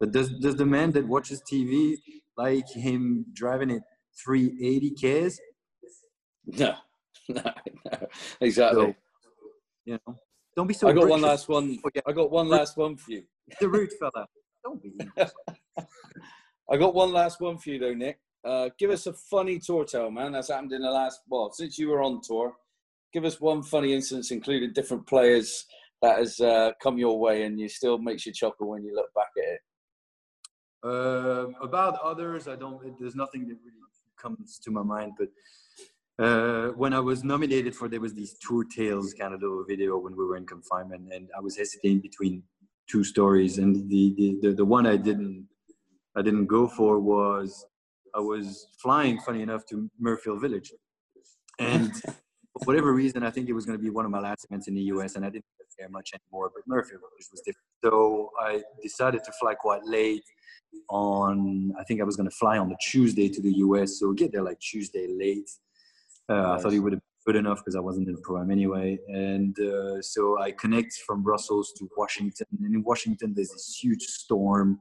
[0.01, 1.97] But does does the man that watches tv
[2.37, 3.83] like him driving it
[4.25, 4.91] 380
[5.29, 5.39] Ks?
[6.47, 6.75] No,
[7.29, 7.43] no,
[7.87, 8.07] no.
[8.41, 8.87] exactly.
[8.87, 8.95] So,
[9.85, 10.17] you know,
[10.57, 10.89] don't be so.
[10.89, 11.79] I got one last one.
[12.07, 13.23] I got one last one for you.
[13.61, 14.27] The root fella.
[14.65, 14.93] Don't be.
[16.71, 18.19] I got one last one for you though, Nick.
[18.43, 20.33] Uh, give us a funny tour tale, man.
[20.33, 22.55] That's happened in the last well since you were on tour.
[23.13, 25.67] Give us one funny instance, including different players
[26.03, 29.13] that has uh, come your way, and you still makes you chuckle when you look
[29.15, 29.61] back at it.
[30.85, 32.79] Uh, about others, I don't.
[33.01, 33.79] There's nothing that really
[34.19, 35.13] comes to my mind.
[35.19, 35.29] But
[36.25, 39.97] uh, when I was nominated for, there was these tour tales kind of little video
[39.99, 42.43] when we were in confinement, and I was hesitating between
[42.87, 45.49] two stories, and the the the, the one I didn't
[46.15, 47.65] I didn't go for was
[48.15, 50.71] I was flying, funny enough, to Muirfield Village,
[51.59, 54.45] and for whatever reason, I think it was going to be one of my last
[54.45, 55.47] events in the US, and I didn't
[55.79, 56.53] care much anymore.
[56.55, 56.93] But Village
[57.33, 60.23] was different, so I decided to fly quite late
[60.89, 64.13] on I think I was going to fly on the Tuesday to the US, so
[64.13, 65.51] get there like Tuesday late.
[66.29, 66.59] Uh, nice.
[66.59, 69.59] I thought it would have been good enough because I wasn't in program anyway, and
[69.59, 74.81] uh, so I connect from Brussels to Washington, and in Washington there's this huge storm.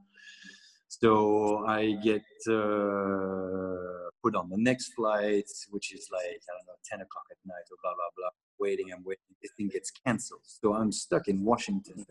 [0.88, 6.78] So I get uh, put on the next flight, which is like I don't know,
[6.84, 8.30] ten o'clock at night or blah blah blah.
[8.60, 10.42] Waiting and waiting, this thing gets cancelled.
[10.44, 12.06] So I'm stuck in Washington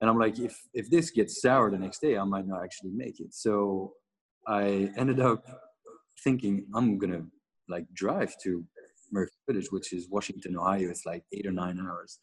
[0.00, 2.90] and I'm like, if if this gets sour the next day, I might not actually
[2.90, 3.34] make it.
[3.34, 3.92] So
[4.46, 5.44] I ended up
[6.24, 7.24] thinking I'm gonna
[7.68, 8.64] like drive to
[9.14, 10.88] Muirfield Village, which is Washington, Ohio.
[10.88, 12.18] It's like eight or nine hours,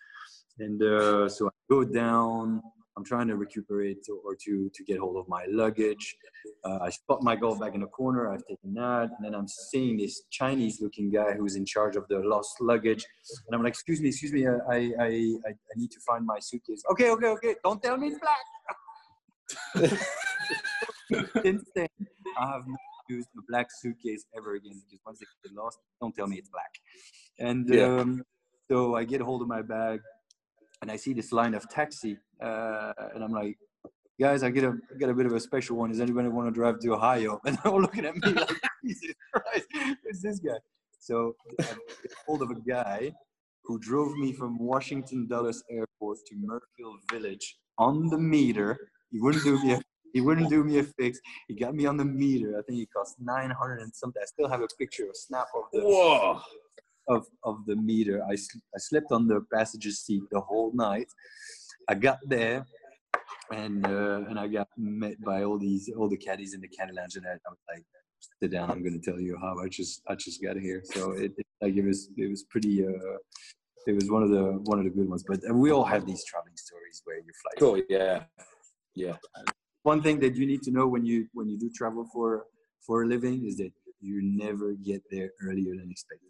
[0.60, 2.62] and uh, so I go down.
[2.98, 6.18] I'm trying to recuperate or to to get hold of my luggage.
[6.66, 8.34] Uh, I spot my golf bag in the corner.
[8.34, 12.20] I've taken that, and then I'm seeing this Chinese-looking guy who's in charge of the
[12.20, 13.06] lost luggage,
[13.46, 15.10] and I'm like, "Excuse me, excuse me, uh, I I
[15.50, 17.56] I, I need to find my suitcase." Okay, okay, okay.
[17.64, 18.46] Don't tell me it's black.
[21.44, 21.88] Since then,
[22.38, 22.80] I have not
[23.10, 26.50] used a black suitcase ever again because once they get lost, don't tell me it's
[26.50, 26.74] black.
[27.40, 28.00] And yeah.
[28.00, 28.24] um,
[28.70, 30.02] so I get hold of my bag
[30.82, 33.58] and I see this line of taxi, uh, and I'm like,
[34.20, 35.90] guys, I get a get a bit of a special one.
[35.90, 37.40] Does anybody want to drive to Ohio?
[37.46, 38.50] And they're all looking at me like,
[38.86, 39.68] Jesus Christ,
[40.04, 40.58] who's this guy?
[41.00, 43.14] So I get hold of a guy
[43.64, 48.90] who drove me from Washington Dulles Airport to Muirfield Village on the meter.
[49.12, 49.82] He wouldn't do me a
[50.14, 51.20] he wouldn't do me a fix.
[51.48, 52.58] He got me on the meter.
[52.58, 54.22] I think it cost nine hundred and something.
[54.22, 56.42] I still have a picture, a snap of the Whoa
[57.08, 58.24] of, of the meter.
[58.24, 61.08] I, I slept on the passenger seat the whole night.
[61.90, 62.66] I got there
[63.52, 66.94] and uh, and I got met by all these all the caddies in the caddy
[66.94, 67.84] lounge, and I, I was like,
[68.42, 68.70] "Sit down.
[68.70, 71.48] I'm going to tell you how I just I just got here." So it, it
[71.62, 72.86] like it was it was pretty.
[72.86, 73.18] Uh,
[73.86, 76.24] it was one of the one of the good ones, but we all have these
[76.26, 77.52] traveling stories where you fly.
[77.58, 77.82] Cool.
[77.90, 78.24] Yeah.
[78.96, 79.16] Yeah.
[79.84, 82.46] One thing that you need to know when you when you do travel for
[82.86, 86.28] for a living is that you never get there earlier than expected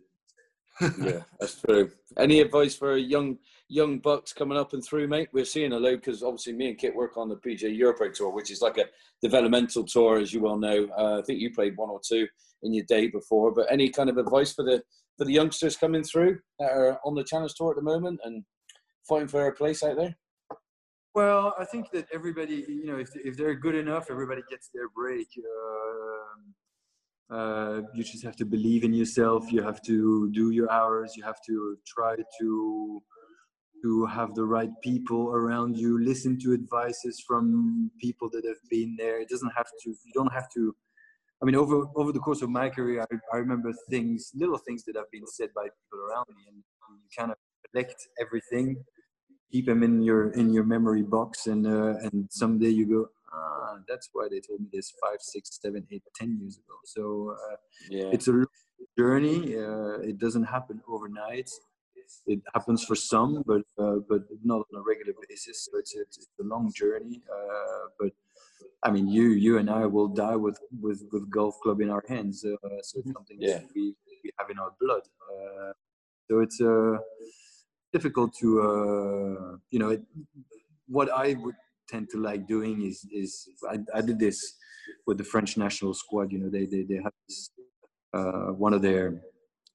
[0.81, 1.91] yeah, that's true.
[2.17, 3.37] Any advice for young
[3.69, 5.29] young bucks coming up and through, mate?
[5.33, 8.31] We're seeing a load because obviously me and Kit work on the PGA EuroPro tour,
[8.31, 8.85] which is like a
[9.21, 10.87] developmental tour, as you well know.
[10.97, 12.27] Uh, I think you played one or two
[12.63, 14.81] in your day before, but any kind of advice for the
[15.17, 18.43] for the youngsters coming through that are on the Challenge Tour at the moment and
[19.07, 20.15] fighting for a place out there?
[21.15, 24.89] Well, I think that everybody, you know, if, if they're good enough, everybody gets their
[24.89, 25.27] break.
[25.35, 26.51] Uh,
[27.29, 29.51] uh, you just have to believe in yourself.
[29.51, 31.13] You have to do your hours.
[31.15, 33.03] You have to try to
[33.83, 36.03] to have the right people around you.
[36.03, 39.21] Listen to advices from people that have been there.
[39.21, 39.89] It doesn't have to.
[39.89, 40.75] You don't have to.
[41.41, 44.83] I mean, over over the course of my career, I, I remember things, little things
[44.85, 47.37] that have been said by people around me, and you kind of
[47.69, 48.83] collect everything,
[49.51, 53.77] keep them in your in your memory box, and uh, and someday you go, ah,
[53.87, 56.75] that's why they told me this five, six, seven, eight, ten years ago.
[56.85, 57.55] So uh,
[57.89, 58.09] yeah.
[58.11, 58.45] it's a
[58.97, 59.55] journey.
[59.55, 61.49] Uh, it doesn't happen overnight.
[62.25, 65.65] It happens for some, but uh, but not on a regular basis.
[65.65, 67.21] So it's, it's, it's a long journey.
[67.29, 68.11] Uh, but
[68.83, 72.03] I mean, you you and I will die with with with golf club in our
[72.07, 72.45] hands.
[72.45, 73.59] Uh, so it's something yeah.
[73.75, 75.01] we we have in our blood.
[75.29, 75.73] Uh,
[76.29, 76.99] so it's a
[77.91, 80.03] difficult to uh, you know it,
[80.87, 81.55] what I would
[81.87, 84.55] tend to like doing is is I, I did this
[85.05, 86.31] with the French national squad.
[86.31, 87.51] You know, they they they have this,
[88.13, 89.21] uh, one of their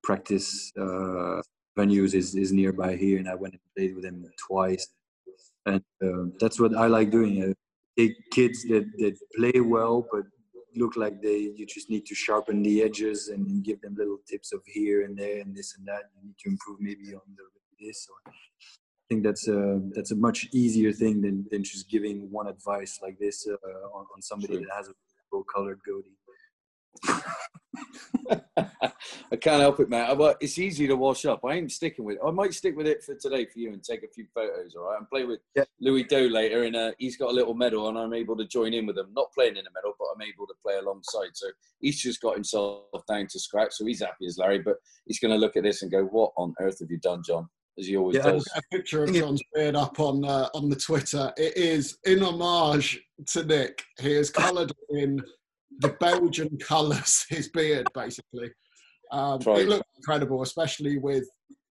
[0.02, 1.40] practice uh,
[1.78, 4.86] venues is is nearby here, and I went and played with them twice,
[5.66, 7.42] and uh, that's what I like doing.
[7.42, 7.54] Uh,
[7.98, 10.24] take kids that that play well, but
[10.74, 14.18] look like they you just need to sharpen the edges and, and give them little
[14.28, 16.04] tips of here and there and this and that.
[16.16, 17.44] You need to improve maybe on the
[17.80, 18.32] this or
[19.12, 23.18] think that's a that's a much easier thing than than just giving one advice like
[23.18, 23.52] this uh,
[23.96, 24.92] on, on somebody that has a
[25.30, 26.16] full colored goatee.
[29.32, 30.16] I can't help it, man.
[30.16, 31.40] Well, it's easy to wash up.
[31.44, 32.22] I ain't sticking with it.
[32.26, 34.84] I might stick with it for today for you and take a few photos, all
[34.84, 34.98] right?
[34.98, 35.64] And play with yeah.
[35.80, 38.74] Louis Doe later, and uh, he's got a little medal, and I'm able to join
[38.74, 39.08] in with him.
[39.14, 41.30] Not playing in the medal, but I'm able to play alongside.
[41.34, 41.48] So
[41.80, 44.58] he's just got himself down to scratch, so he's happy as Larry.
[44.58, 47.22] But he's going to look at this and go, "What on earth have you done,
[47.26, 47.48] John?"
[47.78, 48.46] As he always yeah, does.
[48.54, 51.32] A picture of John's beard up on uh, on the Twitter.
[51.36, 53.82] It is in homage to Nick.
[53.98, 55.20] He is coloured in
[55.78, 57.24] the Belgian colours.
[57.30, 58.50] His beard, basically.
[59.10, 59.60] Um, right.
[59.62, 61.24] It looks incredible, especially with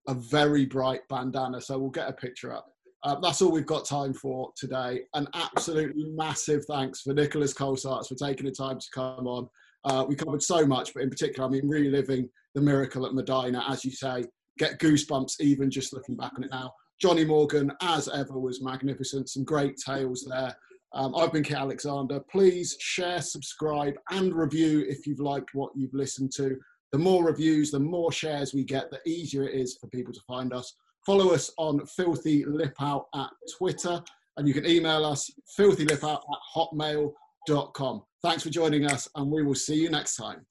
[0.08, 1.62] a very bright bandana.
[1.62, 2.68] So we'll get a picture up.
[3.04, 5.02] Uh, that's all we've got time for today.
[5.16, 9.49] An absolutely massive thanks for Nicolas Colsaerts for taking the time to come on.
[9.84, 13.64] Uh, we covered so much, but in particular, I mean, reliving the miracle at Medinah,
[13.70, 14.26] as you say,
[14.58, 16.74] get goosebumps even just looking back on it now.
[17.02, 19.30] Johnny Morgan, as ever, was magnificent.
[19.30, 20.56] Some great tales there.
[20.93, 22.20] Um, I've been Kit Alexander.
[22.32, 26.58] Please share, subscribe, and review if you've liked what you've listened to.
[26.91, 30.22] The more reviews, the more shares we get, the easier it is for people to
[30.28, 30.76] find us.
[31.06, 34.02] Follow us on Filthy Lip Out at Twitter,
[34.38, 38.04] and you can email us filthylipout at hotmail.com.
[38.22, 40.45] Thanks for joining us, and we will see you next time.